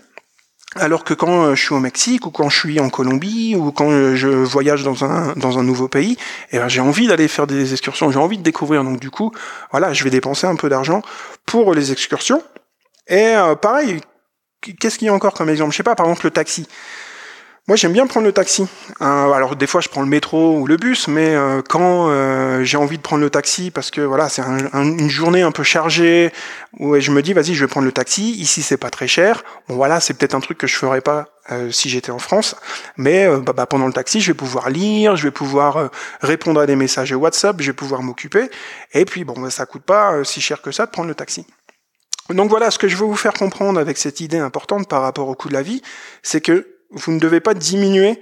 Alors 0.75 1.04
que 1.04 1.14
quand 1.14 1.54
je 1.54 1.62
suis 1.62 1.75
au 1.75 1.78
Mexique 1.78 2.26
ou 2.26 2.33
quand 2.33 2.49
je 2.49 2.59
suis 2.59 2.81
en 2.81 2.90
Colombie 2.90 3.54
ou 3.54 3.71
quand 3.71 4.16
je 4.16 4.26
voyage 4.26 4.83
dans 4.83 5.04
un 5.04 5.33
dans 5.37 5.61
un 5.61 5.62
nouveau 5.62 5.87
pays, 5.87 6.16
eh 6.50 6.59
ben, 6.59 6.66
j'ai 6.66 6.81
envie 6.81 7.07
d'aller 7.07 7.28
faire 7.28 7.47
des 7.47 7.73
excursions, 7.73 8.11
j'ai 8.11 8.19
envie 8.19 8.38
de 8.38 8.43
découvrir. 8.43 8.83
Donc 8.83 8.99
du 8.99 9.12
coup, 9.12 9.31
voilà, 9.71 9.93
je 9.93 10.02
vais 10.02 10.11
dépenser 10.11 10.49
un 10.49 10.57
peu 10.57 10.69
d'argent 10.69 11.02
pour 11.47 11.73
les 11.73 11.93
excursions. 11.93 12.43
Et 13.07 13.35
pareil, 13.62 14.00
qu'est-ce 14.73 14.99
qu'il 14.99 15.06
y 15.06 15.11
a 15.11 15.14
encore 15.14 15.35
comme 15.35 15.50
exemple? 15.50 15.73
Je 15.73 15.76
sais 15.76 15.83
pas, 15.83 15.94
par 15.94 16.06
exemple 16.06 16.26
le 16.26 16.30
taxi. 16.30 16.66
Moi, 17.66 17.78
j'aime 17.78 17.94
bien 17.94 18.06
prendre 18.06 18.26
le 18.26 18.33
taxi. 18.33 18.66
Euh, 19.00 19.33
alors, 19.33 19.56
des 19.56 19.66
fois, 19.66 19.80
je 19.80 19.88
prends 19.88 20.02
le 20.02 20.06
métro 20.06 20.59
ou 20.59 20.66
le 20.66 20.76
bus, 20.76 21.09
mais 21.09 21.35
euh, 21.35 21.62
quand 21.66 22.11
euh, 22.11 22.62
j'ai 22.62 22.76
envie 22.76 22.99
de 22.99 23.02
prendre 23.02 23.23
le 23.23 23.30
taxi, 23.30 23.71
parce 23.71 23.90
que 23.90 24.02
voilà, 24.02 24.28
c'est 24.28 24.42
une 24.42 25.09
journée 25.09 25.40
un 25.40 25.50
peu 25.50 25.62
chargée, 25.62 26.30
où 26.78 27.00
je 27.00 27.11
me 27.11 27.23
dis, 27.23 27.33
vas-y, 27.33 27.54
je 27.54 27.64
vais 27.64 27.66
prendre 27.66 27.87
le 27.87 27.92
taxi. 27.92 28.33
Ici, 28.33 28.61
c'est 28.61 28.76
pas 28.76 28.90
très 28.90 29.09
cher. 29.09 29.44
Bon, 29.66 29.76
voilà, 29.76 30.00
c'est 30.00 30.12
peut-être 30.12 30.35
un 30.35 30.40
truc 30.40 30.59
que 30.59 30.66
je 30.66 30.76
ferais 30.76 31.00
pas 31.00 31.28
si 31.71 31.90
j'étais 31.90 32.11
en 32.11 32.18
France, 32.18 32.56
mais 32.97 33.28
bah, 33.42 33.52
bah, 33.52 33.66
pendant 33.66 33.87
le 33.87 33.92
taxi, 33.92 34.23
je 34.23 34.28
vais 34.28 34.37
pouvoir 34.37 34.71
lire, 34.71 35.14
je 35.16 35.25
vais 35.25 35.30
pouvoir 35.30 35.90
répondre 36.23 36.59
à 36.59 36.64
des 36.64 36.75
messages 36.75 37.12
WhatsApp, 37.12 37.56
je 37.61 37.66
vais 37.66 37.75
pouvoir 37.75 38.02
m'occuper. 38.02 38.50
Et 38.94 39.04
puis, 39.04 39.25
bon, 39.25 39.35
bah, 39.38 39.50
ça 39.50 39.66
coûte 39.66 39.83
pas 39.83 40.25
si 40.25 40.40
cher 40.40 40.62
que 40.62 40.71
ça 40.71 40.87
de 40.87 40.90
prendre 40.90 41.09
le 41.09 41.14
taxi. 41.14 41.47
Donc 42.31 42.49
voilà, 42.49 42.71
ce 42.71 42.78
que 42.78 42.88
je 42.88 42.97
veux 42.97 43.04
vous 43.04 43.16
faire 43.16 43.35
comprendre 43.35 43.78
avec 43.78 43.99
cette 43.99 44.21
idée 44.21 44.38
importante 44.38 44.88
par 44.88 45.02
rapport 45.02 45.28
au 45.28 45.35
coût 45.35 45.49
de 45.49 45.54
la 45.54 45.62
vie, 45.62 45.83
c'est 46.23 46.40
que 46.40 46.78
vous 46.90 47.12
ne 47.12 47.19
devez 47.19 47.40
pas 47.40 47.54
diminuer 47.54 48.21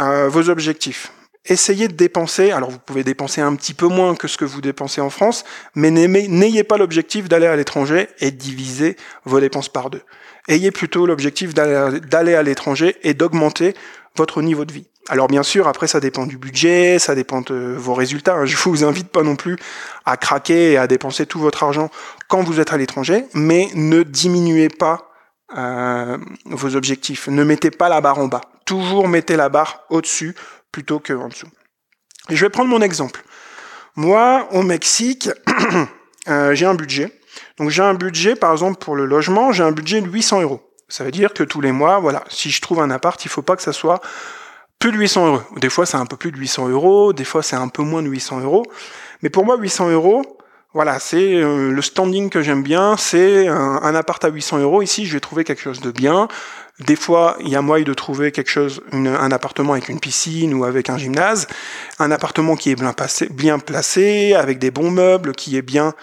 euh, 0.00 0.28
vos 0.28 0.48
objectifs. 0.48 1.12
Essayez 1.44 1.88
de 1.88 1.94
dépenser, 1.94 2.50
alors 2.50 2.70
vous 2.70 2.78
pouvez 2.78 3.04
dépenser 3.04 3.40
un 3.40 3.54
petit 3.54 3.74
peu 3.74 3.86
moins 3.86 4.14
que 4.14 4.28
ce 4.28 4.36
que 4.36 4.44
vous 4.44 4.60
dépensez 4.60 5.00
en 5.00 5.10
France, 5.10 5.44
mais 5.74 5.90
n'ayez 5.90 6.64
pas 6.64 6.76
l'objectif 6.76 7.28
d'aller 7.28 7.46
à 7.46 7.56
l'étranger 7.56 8.08
et 8.20 8.30
de 8.30 8.36
diviser 8.36 8.96
vos 9.24 9.40
dépenses 9.40 9.68
par 9.68 9.88
deux. 9.90 10.02
Ayez 10.46 10.70
plutôt 10.70 11.06
l'objectif 11.06 11.54
d'aller 11.54 12.34
à 12.34 12.42
l'étranger 12.42 12.96
et 13.02 13.14
d'augmenter 13.14 13.74
votre 14.16 14.42
niveau 14.42 14.64
de 14.64 14.72
vie. 14.72 14.86
Alors 15.08 15.26
bien 15.26 15.42
sûr, 15.42 15.68
après 15.68 15.86
ça 15.86 16.00
dépend 16.00 16.26
du 16.26 16.36
budget, 16.36 16.98
ça 16.98 17.14
dépend 17.14 17.40
de 17.40 17.74
vos 17.76 17.94
résultats. 17.94 18.34
Hein. 18.34 18.44
Je 18.44 18.56
vous 18.56 18.84
invite 18.84 19.08
pas 19.08 19.22
non 19.22 19.36
plus 19.36 19.56
à 20.04 20.16
craquer 20.16 20.72
et 20.72 20.76
à 20.76 20.86
dépenser 20.86 21.24
tout 21.24 21.38
votre 21.38 21.62
argent 21.62 21.90
quand 22.28 22.42
vous 22.42 22.60
êtes 22.60 22.72
à 22.72 22.76
l'étranger, 22.76 23.24
mais 23.32 23.68
ne 23.74 24.02
diminuez 24.02 24.68
pas 24.68 25.10
euh, 25.56 26.18
vos 26.44 26.76
objectifs. 26.76 27.28
Ne 27.28 27.42
mettez 27.42 27.70
pas 27.70 27.88
la 27.88 28.02
barre 28.02 28.18
en 28.18 28.28
bas. 28.28 28.42
Toujours 28.66 29.08
mettez 29.08 29.36
la 29.36 29.48
barre 29.48 29.84
au-dessus 29.88 30.34
plutôt 30.72 30.98
que 30.98 31.14
en 31.14 31.28
dessous. 31.28 31.48
je 32.28 32.44
vais 32.44 32.50
prendre 32.50 32.68
mon 32.68 32.82
exemple. 32.82 33.24
Moi, 33.96 34.46
au 34.52 34.62
Mexique, 34.62 35.30
euh, 36.28 36.54
j'ai 36.54 36.66
un 36.66 36.74
budget. 36.74 37.10
Donc 37.56 37.70
j'ai 37.70 37.82
un 37.82 37.94
budget, 37.94 38.36
par 38.36 38.52
exemple, 38.52 38.78
pour 38.78 38.94
le 38.94 39.06
logement, 39.06 39.52
j'ai 39.52 39.62
un 39.62 39.72
budget 39.72 40.02
de 40.02 40.06
800 40.06 40.42
euros. 40.42 40.60
Ça 40.88 41.02
veut 41.02 41.10
dire 41.10 41.32
que 41.32 41.42
tous 41.42 41.62
les 41.62 41.72
mois, 41.72 41.98
voilà, 41.98 42.24
si 42.28 42.50
je 42.50 42.60
trouve 42.60 42.80
un 42.80 42.90
appart, 42.90 43.22
il 43.24 43.28
faut 43.28 43.42
pas 43.42 43.56
que 43.56 43.62
ça 43.62 43.72
soit 43.72 44.00
plus 44.78 44.92
de 44.92 44.96
800 44.96 45.26
euros. 45.26 45.42
Des 45.56 45.68
fois, 45.68 45.86
c'est 45.86 45.96
un 45.96 46.06
peu 46.06 46.16
plus 46.16 46.32
de 46.32 46.36
800 46.36 46.68
euros, 46.68 47.12
des 47.12 47.24
fois, 47.24 47.42
c'est 47.42 47.56
un 47.56 47.68
peu 47.68 47.82
moins 47.82 48.02
de 48.02 48.08
800 48.08 48.40
euros. 48.40 48.64
Mais 49.22 49.28
pour 49.28 49.44
moi, 49.44 49.56
800 49.56 49.90
euros, 49.90 50.22
voilà, 50.74 50.98
c'est 51.00 51.34
euh, 51.34 51.70
le 51.70 51.82
standing 51.82 52.30
que 52.30 52.42
j'aime 52.42 52.62
bien, 52.62 52.96
c'est 52.96 53.48
un, 53.48 53.94
appart 53.94 54.22
à 54.24 54.28
800 54.28 54.58
euros. 54.58 54.82
Ici, 54.82 55.06
je 55.06 55.14
vais 55.14 55.20
trouver 55.20 55.42
quelque 55.42 55.62
chose 55.62 55.80
de 55.80 55.90
bien. 55.90 56.28
Des 56.80 56.94
fois, 56.94 57.36
il 57.40 57.48
y 57.48 57.56
a 57.56 57.62
moyen 57.62 57.84
de 57.84 57.94
trouver 57.94 58.30
quelque 58.30 58.50
chose, 58.50 58.82
un 58.92 59.32
appartement 59.32 59.72
avec 59.72 59.88
une 59.88 59.98
piscine 59.98 60.54
ou 60.54 60.64
avec 60.64 60.90
un 60.90 60.98
gymnase, 60.98 61.48
un 61.98 62.12
appartement 62.12 62.54
qui 62.54 62.70
est 62.70 62.76
bien 62.76 62.92
placé, 62.92 63.28
bien 63.30 63.58
placé 63.58 64.34
avec 64.34 64.60
des 64.60 64.70
bons 64.70 64.90
meubles, 64.92 65.32
qui 65.32 65.56
est 65.56 65.62
bien, 65.62 65.94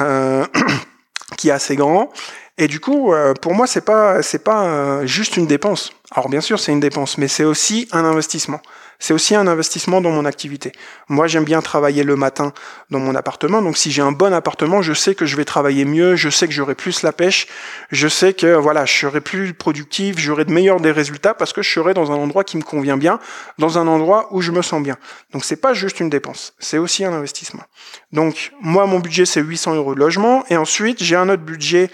euh, 0.00 0.46
qui 1.36 1.48
est 1.48 1.52
assez 1.52 1.76
grand. 1.76 2.10
Et 2.58 2.68
du 2.68 2.80
coup, 2.80 3.12
euh, 3.12 3.34
pour 3.34 3.54
moi, 3.54 3.66
c'est 3.66 3.84
pas 3.84 4.22
c'est 4.22 4.42
pas 4.42 5.04
juste 5.04 5.36
une 5.36 5.46
dépense. 5.46 5.92
Alors 6.10 6.28
bien 6.28 6.40
sûr, 6.40 6.58
c'est 6.58 6.72
une 6.72 6.80
dépense, 6.80 7.18
mais 7.18 7.28
c'est 7.28 7.44
aussi 7.44 7.88
un 7.92 8.04
investissement. 8.04 8.60
C'est 8.98 9.12
aussi 9.12 9.34
un 9.34 9.46
investissement 9.46 10.00
dans 10.00 10.10
mon 10.10 10.24
activité. 10.24 10.72
Moi, 11.08 11.26
j'aime 11.26 11.44
bien 11.44 11.60
travailler 11.60 12.02
le 12.02 12.16
matin 12.16 12.52
dans 12.90 12.98
mon 12.98 13.14
appartement. 13.14 13.60
Donc, 13.60 13.76
si 13.76 13.90
j'ai 13.90 14.02
un 14.02 14.12
bon 14.12 14.32
appartement, 14.32 14.80
je 14.80 14.94
sais 14.94 15.14
que 15.14 15.26
je 15.26 15.36
vais 15.36 15.44
travailler 15.44 15.84
mieux, 15.84 16.16
je 16.16 16.30
sais 16.30 16.46
que 16.46 16.54
j'aurai 16.54 16.74
plus 16.74 17.02
la 17.02 17.12
pêche, 17.12 17.46
je 17.90 18.08
sais 18.08 18.32
que 18.32 18.54
voilà, 18.54 18.86
je 18.86 18.92
serai 18.92 19.20
plus 19.20 19.52
productif, 19.52 20.18
j'aurai 20.18 20.44
de 20.46 20.52
meilleurs 20.52 20.80
des 20.80 20.92
résultats 20.92 21.34
parce 21.34 21.52
que 21.52 21.60
je 21.60 21.70
serai 21.70 21.92
dans 21.92 22.10
un 22.10 22.16
endroit 22.16 22.44
qui 22.44 22.56
me 22.56 22.62
convient 22.62 22.96
bien, 22.96 23.18
dans 23.58 23.78
un 23.78 23.86
endroit 23.86 24.28
où 24.30 24.40
je 24.40 24.50
me 24.50 24.62
sens 24.62 24.82
bien. 24.82 24.96
Donc, 25.32 25.44
c'est 25.44 25.60
pas 25.60 25.74
juste 25.74 26.00
une 26.00 26.08
dépense, 26.08 26.54
c'est 26.58 26.78
aussi 26.78 27.04
un 27.04 27.12
investissement. 27.12 27.64
Donc, 28.12 28.52
moi, 28.60 28.86
mon 28.86 29.00
budget 29.00 29.26
c'est 29.26 29.42
800 29.42 29.74
euros 29.74 29.94
de 29.94 30.00
logement, 30.00 30.44
et 30.48 30.56
ensuite 30.56 31.02
j'ai 31.02 31.16
un 31.16 31.28
autre 31.28 31.42
budget 31.42 31.90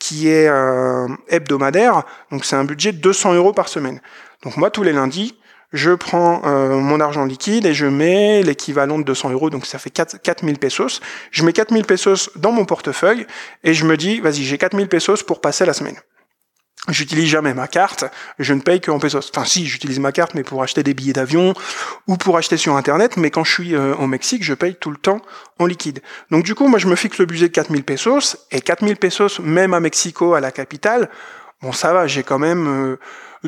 qui 0.00 0.28
est 0.28 0.48
euh, 0.48 1.06
hebdomadaire. 1.28 2.02
Donc 2.32 2.44
c'est 2.44 2.56
un 2.56 2.64
budget 2.64 2.90
de 2.90 2.98
200 2.98 3.34
euros 3.34 3.52
par 3.52 3.68
semaine. 3.68 4.00
Donc 4.42 4.56
moi, 4.56 4.70
tous 4.70 4.82
les 4.82 4.92
lundis, 4.92 5.36
je 5.72 5.92
prends 5.92 6.42
euh, 6.44 6.78
mon 6.78 6.98
argent 6.98 7.24
liquide 7.24 7.66
et 7.66 7.74
je 7.74 7.86
mets 7.86 8.42
l'équivalent 8.42 8.98
de 8.98 9.04
200 9.04 9.30
euros, 9.30 9.50
donc 9.50 9.66
ça 9.66 9.78
fait 9.78 9.90
4, 9.90 10.20
4000 10.20 10.58
pesos. 10.58 11.00
Je 11.30 11.44
mets 11.44 11.52
4000 11.52 11.84
pesos 11.84 12.30
dans 12.34 12.50
mon 12.50 12.64
portefeuille 12.64 13.26
et 13.62 13.74
je 13.74 13.84
me 13.84 13.96
dis, 13.96 14.20
vas-y, 14.20 14.42
j'ai 14.42 14.58
4000 14.58 14.88
pesos 14.88 15.22
pour 15.22 15.40
passer 15.40 15.64
la 15.64 15.72
semaine. 15.72 15.96
J'utilise 16.88 17.28
jamais 17.28 17.52
ma 17.52 17.68
carte, 17.68 18.06
je 18.38 18.54
ne 18.54 18.60
paye 18.60 18.80
que 18.80 18.90
en 18.90 18.98
pesos. 18.98 19.30
Enfin 19.34 19.44
si, 19.44 19.66
j'utilise 19.66 19.98
ma 19.98 20.12
carte, 20.12 20.34
mais 20.34 20.42
pour 20.42 20.62
acheter 20.62 20.82
des 20.82 20.94
billets 20.94 21.12
d'avion 21.12 21.52
ou 22.06 22.16
pour 22.16 22.38
acheter 22.38 22.56
sur 22.56 22.74
Internet, 22.74 23.18
mais 23.18 23.30
quand 23.30 23.44
je 23.44 23.52
suis 23.52 23.74
euh, 23.74 23.94
au 23.96 24.06
Mexique, 24.06 24.42
je 24.42 24.54
paye 24.54 24.74
tout 24.74 24.90
le 24.90 24.96
temps 24.96 25.20
en 25.58 25.66
liquide. 25.66 26.00
Donc 26.30 26.44
du 26.44 26.54
coup, 26.54 26.68
moi 26.68 26.78
je 26.78 26.86
me 26.86 26.96
fixe 26.96 27.18
le 27.18 27.26
budget 27.26 27.48
de 27.48 27.52
4000 27.52 27.84
pesos, 27.84 28.38
et 28.50 28.62
4000 28.62 28.96
pesos, 28.96 29.40
même 29.40 29.74
à 29.74 29.80
Mexico, 29.80 30.32
à 30.32 30.40
la 30.40 30.50
capitale, 30.50 31.10
bon 31.62 31.72
ça 31.72 31.92
va, 31.92 32.06
j'ai 32.06 32.22
quand 32.22 32.38
même... 32.38 32.66
Euh, 32.68 32.96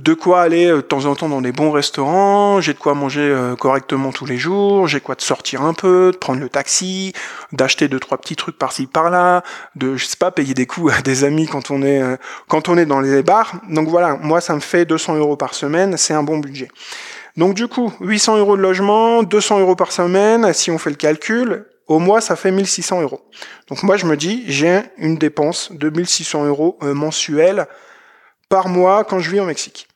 de 0.00 0.14
quoi 0.14 0.40
aller 0.40 0.68
euh, 0.68 0.76
de 0.76 0.80
temps 0.80 1.04
en 1.04 1.14
temps 1.14 1.28
dans 1.28 1.42
des 1.42 1.52
bons 1.52 1.70
restaurants, 1.70 2.60
j'ai 2.60 2.72
de 2.72 2.78
quoi 2.78 2.94
manger 2.94 3.20
euh, 3.20 3.56
correctement 3.56 4.10
tous 4.10 4.24
les 4.24 4.38
jours, 4.38 4.88
j'ai 4.88 5.00
quoi 5.00 5.14
de 5.14 5.20
sortir 5.20 5.62
un 5.62 5.74
peu, 5.74 6.10
de 6.12 6.16
prendre 6.16 6.40
le 6.40 6.48
taxi, 6.48 7.12
d'acheter 7.52 7.88
deux 7.88 8.00
trois 8.00 8.16
petits 8.16 8.36
trucs 8.36 8.56
par-ci 8.56 8.86
par-là, 8.86 9.42
de 9.76 9.96
je 9.96 10.06
sais 10.06 10.16
pas 10.16 10.30
payer 10.30 10.54
des 10.54 10.66
coups 10.66 10.94
à 10.98 11.02
des 11.02 11.24
amis 11.24 11.46
quand 11.46 11.70
on 11.70 11.82
est 11.82 12.00
quand 12.48 12.68
on 12.70 12.78
est 12.78 12.86
dans 12.86 13.00
les 13.00 13.22
bars. 13.22 13.54
Donc 13.68 13.88
voilà, 13.88 14.16
moi 14.16 14.40
ça 14.40 14.54
me 14.54 14.60
fait 14.60 14.86
200 14.86 15.16
euros 15.16 15.36
par 15.36 15.54
semaine, 15.54 15.96
c'est 15.98 16.14
un 16.14 16.22
bon 16.22 16.38
budget. 16.38 16.68
Donc 17.36 17.54
du 17.54 17.68
coup, 17.68 17.92
800 18.00 18.38
euros 18.38 18.56
de 18.56 18.62
logement, 18.62 19.22
200 19.22 19.60
euros 19.60 19.76
par 19.76 19.92
semaine, 19.92 20.52
si 20.54 20.70
on 20.70 20.78
fait 20.78 20.90
le 20.90 20.96
calcul, 20.96 21.66
au 21.86 21.98
mois, 21.98 22.22
ça 22.22 22.36
fait 22.36 22.50
1600 22.50 23.02
euros. 23.02 23.20
Donc 23.68 23.82
moi, 23.82 23.96
je 23.96 24.06
me 24.06 24.16
dis, 24.16 24.44
j'ai 24.46 24.80
une 24.98 25.16
dépense 25.16 25.72
de 25.72 25.90
1600 25.90 26.46
euros 26.46 26.78
mensuels 26.80 27.66
par 28.52 28.68
mois 28.68 29.04
quand 29.04 29.18
je 29.18 29.30
vis 29.30 29.40
au 29.40 29.46
Mexique. 29.46 29.88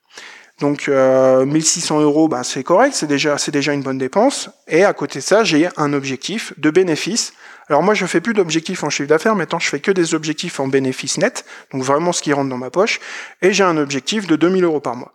Donc 0.61 0.88
euh, 0.88 1.45
1600 1.45 2.01
euros, 2.01 2.27
bah, 2.27 2.42
c'est 2.42 2.62
correct, 2.62 2.95
c'est 2.95 3.07
déjà, 3.07 3.37
déjà 3.53 3.75
une 3.75 3.83
bonne 3.83 3.99
dépense. 3.99 4.49
Et 4.66 4.83
à 4.83 4.95
côté 4.95 5.19
de 5.19 5.25
ça, 5.25 5.45
j'ai 5.45 5.69
un 5.77 5.92
objectif 5.92 6.55
de 6.57 6.71
bénéfice. 6.71 7.35
Alors 7.69 7.83
moi, 7.83 7.92
je 7.92 8.07
fais 8.07 8.23
plus 8.23 8.33
d'objectifs 8.33 8.83
en 8.83 8.88
chiffre 8.88 9.11
d'affaires, 9.11 9.37
maintenant 9.37 9.59
je 9.59 9.69
fais 9.69 9.81
que 9.81 9.90
des 9.90 10.14
objectifs 10.14 10.59
en 10.59 10.69
bénéfice 10.69 11.19
net, 11.19 11.45
donc 11.71 11.83
vraiment 11.83 12.12
ce 12.12 12.23
qui 12.23 12.33
rentre 12.33 12.49
dans 12.49 12.57
ma 12.57 12.71
poche. 12.71 12.99
Et 13.42 13.53
j'ai 13.53 13.64
un 13.64 13.77
objectif 13.77 14.27
de 14.27 14.37
2000 14.37 14.64
euros 14.64 14.81
par 14.81 14.97
mois. 14.97 15.12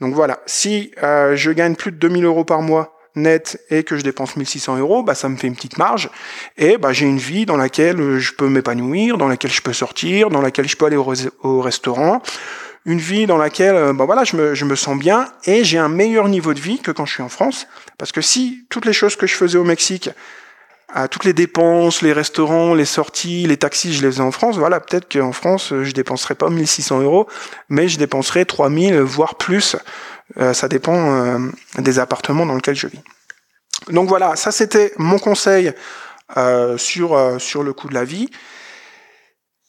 Donc 0.00 0.14
voilà, 0.14 0.38
si 0.46 0.92
euh, 1.02 1.34
je 1.34 1.50
gagne 1.50 1.74
plus 1.74 1.90
de 1.90 1.96
2000 1.96 2.24
euros 2.24 2.44
par 2.44 2.62
mois 2.62 2.94
net 3.16 3.60
et 3.70 3.84
que 3.84 3.96
je 3.96 4.02
dépense 4.02 4.36
1600 4.36 4.78
euros, 4.78 5.02
bah, 5.02 5.14
ça 5.14 5.28
me 5.28 5.36
fait 5.36 5.46
une 5.46 5.54
petite 5.54 5.78
marge. 5.78 6.10
Et 6.56 6.78
bah, 6.78 6.92
j'ai 6.92 7.06
une 7.06 7.18
vie 7.18 7.46
dans 7.46 7.56
laquelle 7.56 8.18
je 8.18 8.32
peux 8.32 8.48
m'épanouir, 8.48 9.18
dans 9.18 9.28
laquelle 9.28 9.52
je 9.52 9.62
peux 9.62 9.72
sortir, 9.72 10.30
dans 10.30 10.40
laquelle 10.40 10.68
je 10.68 10.76
peux 10.76 10.86
aller 10.86 10.96
au, 10.96 11.60
restaurant. 11.60 12.22
Une 12.86 12.98
vie 12.98 13.26
dans 13.26 13.38
laquelle 13.38 13.92
bah, 13.94 14.04
voilà, 14.04 14.24
je, 14.24 14.36
me, 14.36 14.54
je 14.54 14.64
me 14.64 14.76
sens 14.76 14.98
bien 14.98 15.32
et 15.44 15.64
j'ai 15.64 15.78
un 15.78 15.88
meilleur 15.88 16.28
niveau 16.28 16.52
de 16.52 16.60
vie 16.60 16.80
que 16.80 16.90
quand 16.90 17.06
je 17.06 17.14
suis 17.14 17.22
en 17.22 17.28
France. 17.28 17.66
Parce 17.98 18.12
que 18.12 18.20
si 18.20 18.66
toutes 18.68 18.84
les 18.84 18.92
choses 18.92 19.16
que 19.16 19.26
je 19.26 19.34
faisais 19.34 19.56
au 19.56 19.64
Mexique, 19.64 20.10
à 20.94 21.08
toutes 21.08 21.24
les 21.24 21.32
dépenses, 21.32 22.02
les 22.02 22.12
restaurants, 22.12 22.72
les 22.72 22.84
sorties, 22.84 23.46
les 23.46 23.56
taxis, 23.56 23.94
je 23.94 24.02
les 24.02 24.12
faisais 24.12 24.22
en 24.22 24.30
France. 24.30 24.58
Voilà, 24.58 24.78
peut-être 24.78 25.12
qu'en 25.12 25.32
France, 25.32 25.74
je 25.82 25.90
dépenserais 25.90 26.36
pas 26.36 26.48
1600 26.48 27.00
euros, 27.00 27.26
mais 27.68 27.88
je 27.88 27.98
dépenserais 27.98 28.44
3000, 28.44 29.00
voire 29.00 29.34
plus. 29.34 29.76
Euh, 30.38 30.54
ça 30.54 30.68
dépend 30.68 30.94
euh, 30.94 31.38
des 31.78 31.98
appartements 31.98 32.46
dans 32.46 32.54
lesquels 32.54 32.76
je 32.76 32.86
vis. 32.86 33.00
Donc 33.88 34.08
voilà, 34.08 34.36
ça 34.36 34.52
c'était 34.52 34.92
mon 34.96 35.18
conseil 35.18 35.72
euh, 36.36 36.78
sur, 36.78 37.40
sur 37.40 37.64
le 37.64 37.72
coût 37.72 37.88
de 37.88 37.94
la 37.94 38.04
vie. 38.04 38.30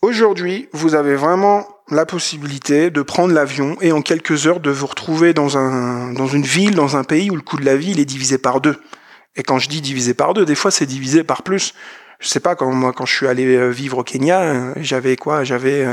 Aujourd'hui, 0.03 0.69
vous 0.73 0.93
avez 0.93 1.15
vraiment 1.15 1.67
la 1.89 2.05
possibilité 2.05 2.89
de 2.89 3.01
prendre 3.01 3.33
l'avion 3.33 3.77
et 3.81 3.91
en 3.91 4.01
quelques 4.01 4.47
heures 4.47 4.59
de 4.59 4.71
vous 4.71 4.87
retrouver 4.87 5.33
dans, 5.33 5.57
un, 5.57 6.13
dans 6.13 6.27
une 6.27 6.43
ville, 6.43 6.75
dans 6.75 6.97
un 6.97 7.03
pays 7.03 7.29
où 7.29 7.35
le 7.35 7.41
coût 7.41 7.57
de 7.57 7.65
la 7.65 7.75
vie 7.75 7.91
il 7.91 7.99
est 7.99 8.05
divisé 8.05 8.37
par 8.37 8.61
deux. 8.61 8.81
Et 9.35 9.43
quand 9.43 9.59
je 9.59 9.69
dis 9.69 9.81
divisé 9.81 10.13
par 10.13 10.33
deux, 10.33 10.45
des 10.45 10.55
fois 10.55 10.71
c'est 10.71 10.85
divisé 10.85 11.23
par 11.23 11.43
plus. 11.43 11.73
Je 12.19 12.29
sais 12.29 12.39
pas, 12.39 12.55
quand 12.55 12.71
moi, 12.71 12.93
quand 12.93 13.05
je 13.05 13.13
suis 13.13 13.27
allé 13.27 13.69
vivre 13.71 13.97
au 13.97 14.03
Kenya, 14.03 14.73
j'avais 14.77 15.17
quoi? 15.17 15.43
J'avais 15.43 15.85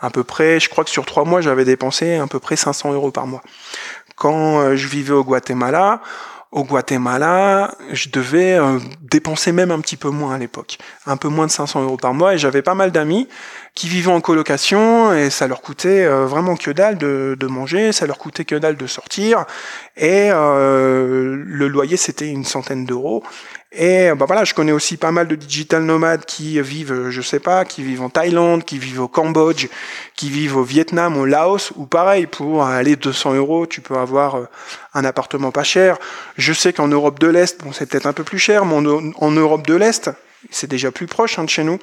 à 0.00 0.10
peu 0.10 0.24
près, 0.24 0.58
je 0.58 0.68
crois 0.68 0.82
que 0.82 0.90
sur 0.90 1.06
trois 1.06 1.24
mois, 1.24 1.40
j'avais 1.40 1.64
dépensé 1.64 2.16
à 2.16 2.26
peu 2.26 2.40
près 2.40 2.56
500 2.56 2.92
euros 2.92 3.12
par 3.12 3.28
mois. 3.28 3.42
Quand 4.18 4.60
euh, 4.60 4.76
je 4.76 4.88
vivais 4.88 5.12
au 5.12 5.22
Guatemala, 5.22 6.02
au 6.50 6.64
Guatemala, 6.64 7.74
je 7.92 8.08
devais 8.08 8.54
euh, 8.54 8.78
dépenser 9.02 9.52
même 9.52 9.70
un 9.70 9.80
petit 9.80 9.96
peu 9.96 10.08
moins 10.08 10.34
à 10.34 10.38
l'époque, 10.38 10.78
un 11.06 11.16
peu 11.16 11.28
moins 11.28 11.46
de 11.46 11.52
500 11.52 11.84
euros 11.84 11.96
par 11.96 12.14
mois, 12.14 12.34
et 12.34 12.38
j'avais 12.38 12.62
pas 12.62 12.74
mal 12.74 12.90
d'amis 12.90 13.28
qui 13.78 13.88
vivaient 13.88 14.10
en 14.10 14.20
colocation, 14.20 15.14
et 15.14 15.30
ça 15.30 15.46
leur 15.46 15.60
coûtait 15.60 16.04
euh, 16.04 16.26
vraiment 16.26 16.56
que 16.56 16.72
dalle 16.72 16.98
de, 16.98 17.36
de, 17.38 17.46
manger, 17.46 17.92
ça 17.92 18.06
leur 18.06 18.18
coûtait 18.18 18.44
que 18.44 18.56
dalle 18.56 18.76
de 18.76 18.86
sortir, 18.88 19.44
et 19.96 20.30
le 20.30 21.68
loyer 21.68 21.96
c'était 21.96 22.28
une 22.28 22.44
centaine 22.44 22.84
d'euros, 22.84 23.22
et 23.70 24.12
bah 24.16 24.24
voilà, 24.26 24.44
je 24.44 24.54
connais 24.54 24.72
aussi 24.72 24.96
pas 24.96 25.10
mal 25.10 25.28
de 25.28 25.36
digital 25.36 25.82
nomades 25.82 26.24
qui 26.24 26.58
vivent, 26.62 27.10
je 27.10 27.20
sais 27.20 27.38
pas, 27.38 27.66
qui 27.66 27.82
vivent 27.82 28.00
en 28.00 28.08
Thaïlande, 28.08 28.64
qui 28.64 28.78
vivent 28.78 29.02
au 29.02 29.08
Cambodge, 29.08 29.68
qui 30.16 30.30
vivent 30.30 30.56
au 30.56 30.62
Vietnam, 30.62 31.18
au 31.18 31.26
Laos, 31.26 31.72
ou 31.76 31.84
pareil, 31.84 32.26
pour 32.26 32.64
aller 32.64 32.96
200 32.96 33.34
euros, 33.34 33.66
tu 33.66 33.82
peux 33.82 33.96
avoir 33.96 34.36
euh, 34.36 34.48
un 34.94 35.04
appartement 35.04 35.50
pas 35.50 35.64
cher. 35.64 35.98
Je 36.38 36.54
sais 36.54 36.72
qu'en 36.72 36.88
Europe 36.88 37.18
de 37.18 37.26
l'Est, 37.26 37.62
bon, 37.62 37.72
c'est 37.72 37.86
peut-être 37.86 38.06
un 38.06 38.14
peu 38.14 38.24
plus 38.24 38.38
cher, 38.38 38.64
mais 38.64 38.74
en, 38.74 39.30
Europe 39.32 39.66
de 39.66 39.74
l'Est, 39.74 40.10
c'est 40.50 40.70
déjà 40.70 40.90
plus 40.90 41.06
proche 41.06 41.38
hein, 41.38 41.44
de 41.44 41.50
chez 41.50 41.64
nous. 41.64 41.78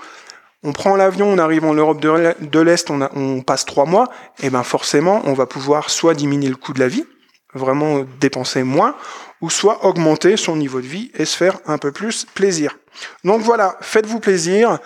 On 0.68 0.74
prend 0.74 0.96
l'avion, 0.96 1.28
on 1.32 1.38
arrive 1.38 1.64
en 1.64 1.76
Europe 1.76 2.02
de 2.02 2.60
l'Est, 2.60 2.90
on, 2.90 3.42
passe 3.42 3.66
trois 3.66 3.86
mois, 3.86 4.10
et 4.42 4.50
ben 4.50 4.64
forcément, 4.64 5.22
on 5.26 5.34
va 5.34 5.46
pouvoir 5.46 5.92
soit 5.92 6.16
diminuer 6.16 6.50
le 6.50 6.56
coût 6.56 6.74
de 6.74 6.80
la 6.80 6.88
vie, 6.88 7.06
vraiment 7.54 8.04
dépenser 8.20 8.64
moins, 8.64 8.96
ou 9.42 9.52
soit 9.52 9.86
augmenter 9.86 10.38
son 10.38 10.56
niveau 10.56 10.82
de 10.82 10.88
vie 10.88 11.12
et 11.14 11.26
se 11.26 11.38
faire 11.38 11.60
un 11.68 11.78
peu 11.78 11.92
plus 11.92 12.26
plaisir. 12.34 12.80
Donc 13.24 13.42
voilà, 13.42 13.78
faites-vous 13.82 14.20
plaisir, 14.20 14.80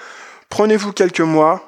prenez-vous 0.50 0.92
quelques 0.92 1.22
mois. 1.22 1.64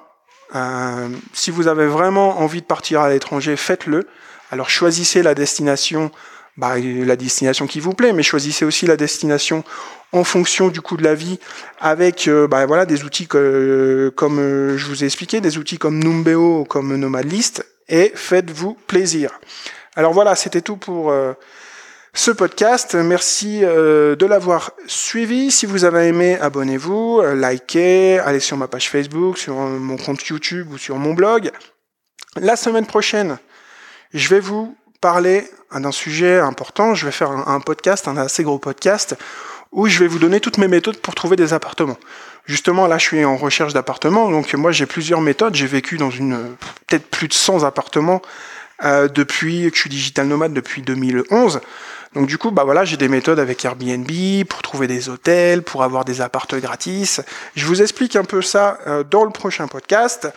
Euh, 0.56 1.08
si 1.32 1.50
vous 1.50 1.70
avez 1.70 1.88
vraiment 1.88 2.42
envie 2.42 2.60
de 2.60 2.66
partir 2.66 3.00
à 3.00 3.10
l'étranger, 3.10 3.56
faites-le. 3.56 4.10
Alors 4.52 4.70
choisissez 4.70 5.24
la 5.24 5.36
destination, 5.36 6.12
bah, 6.62 6.80
la 6.80 7.16
destination 7.18 7.68
qui 7.68 7.82
vous 7.82 7.94
plaît, 7.94 8.14
mais 8.14 8.24
choisissez 8.24 8.64
aussi 8.64 8.86
la 8.86 8.96
destination 8.96 9.66
en 10.14 10.24
fonction 10.24 10.70
du 10.70 10.80
coût 10.80 10.96
de 10.96 11.04
la 11.04 11.16
vie, 11.16 11.40
avec 11.82 12.30
euh, 12.30 12.48
bah, 12.48 12.66
voilà 12.66 12.86
des 12.86 13.04
outils 13.04 13.28
que, 13.28 14.14
comme 14.16 14.40
euh, 14.40 14.78
je 14.78 14.86
vous 14.86 15.04
ai 15.04 15.08
expliqué, 15.08 15.42
des 15.42 15.58
outils 15.58 15.78
comme 15.78 16.02
Numbeo, 16.02 16.64
comme 16.64 16.96
Nomadlist, 16.96 17.66
et 17.90 18.14
faites-vous 18.16 18.78
plaisir. 18.88 19.40
Alors 19.98 20.14
voilà, 20.14 20.36
c'était 20.36 20.62
tout 20.62 20.78
pour 20.78 21.12
ce 22.14 22.32
podcast. 22.32 22.96
Merci 22.96 23.62
euh, 23.64 24.16
de 24.16 24.26
l'avoir 24.26 24.72
suivi. 24.88 25.52
Si 25.52 25.66
vous 25.66 25.86
avez 25.86 26.08
aimé, 26.08 26.38
abonnez-vous, 26.40 27.22
euh, 27.22 27.36
likez, 27.36 28.20
allez 28.20 28.40
sur 28.40 28.58
ma 28.58 28.68
page 28.68 28.90
Facebook, 28.90 29.38
sur 29.38 29.56
mon 29.56 29.98
compte 29.98 30.26
YouTube 30.26 30.72
ou 30.72 30.78
sur 30.78 30.98
mon 30.98 31.14
blog. 31.14 31.52
La 32.36 32.56
semaine 32.56 32.86
prochaine, 32.86 33.38
je 34.14 34.30
vais 34.30 34.40
vous 34.40 34.76
parler 35.02 35.48
d'un 35.74 35.92
sujet 35.92 36.40
important. 36.40 36.96
Je 36.96 37.06
vais 37.06 37.12
faire 37.12 37.32
un, 37.32 37.60
podcast, 37.60 38.08
un 38.08 38.18
assez 38.18 38.44
gros 38.44 38.60
podcast, 38.60 39.16
où 39.72 39.88
je 39.88 40.00
vais 40.00 40.08
vous 40.08 40.20
donner 40.20 40.40
toutes 40.40 40.58
mes 40.58 40.68
méthodes 40.68 40.98
pour 40.98 41.16
trouver 41.16 41.36
des 41.36 41.54
appartements. 41.54 41.98
Justement, 42.46 42.88
là, 42.88 42.98
je 42.98 43.04
suis 43.04 43.26
en 43.26 43.38
recherche 43.38 43.74
d'appartements, 43.74 44.30
donc 44.30 44.54
moi, 44.54 44.72
j'ai 44.72 44.86
plusieurs 44.86 45.22
méthodes. 45.22 45.56
J'ai 45.56 45.68
vécu 45.68 45.98
dans 45.98 46.10
une 46.10 46.56
peut-être 46.88 47.08
plus 47.08 47.28
de 47.28 47.34
100 47.34 47.64
appartements 47.64 48.22
euh, 48.84 49.08
depuis 49.08 49.70
que 49.70 49.76
je 49.76 49.82
suis 49.82 49.90
digital 49.90 50.28
nomade 50.28 50.54
depuis 50.54 50.82
2011. 50.82 51.62
Donc 52.14 52.28
du 52.28 52.38
coup, 52.38 52.52
bah 52.52 52.64
voilà, 52.66 52.84
j'ai 52.84 52.98
des 52.98 53.08
méthodes 53.08 53.40
avec 53.40 53.64
Airbnb 53.64 54.10
pour 54.50 54.62
trouver 54.62 54.88
des 54.88 55.08
hôtels, 55.08 55.62
pour 55.62 55.84
avoir 55.84 56.04
des 56.04 56.20
appartements 56.20 56.60
gratis. 56.60 57.22
Je 57.56 57.66
vous 57.66 57.82
explique 57.82 58.16
un 58.16 58.26
peu 58.26 58.42
ça 58.42 58.80
euh, 58.88 59.04
dans 59.04 59.24
le 59.24 59.30
prochain 59.30 59.68
podcast. 59.68 60.28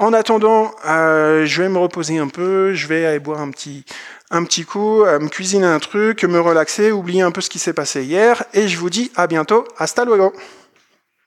En 0.00 0.12
attendant, 0.12 0.72
euh, 0.86 1.46
je 1.46 1.62
vais 1.62 1.68
me 1.68 1.78
reposer 1.78 2.18
un 2.18 2.26
peu, 2.26 2.74
je 2.74 2.88
vais 2.88 3.06
aller 3.06 3.20
boire 3.20 3.40
un 3.40 3.50
petit, 3.50 3.84
un 4.32 4.42
petit 4.42 4.64
coup, 4.64 5.02
euh, 5.04 5.20
me 5.20 5.28
cuisiner 5.28 5.66
un 5.66 5.78
truc, 5.78 6.24
me 6.24 6.40
relaxer, 6.40 6.90
oublier 6.90 7.22
un 7.22 7.30
peu 7.30 7.40
ce 7.40 7.48
qui 7.48 7.60
s'est 7.60 7.72
passé 7.72 8.02
hier, 8.02 8.42
et 8.54 8.66
je 8.66 8.76
vous 8.76 8.90
dis 8.90 9.12
à 9.14 9.28
bientôt, 9.28 9.64
hasta 9.78 10.04
luego 10.04 10.32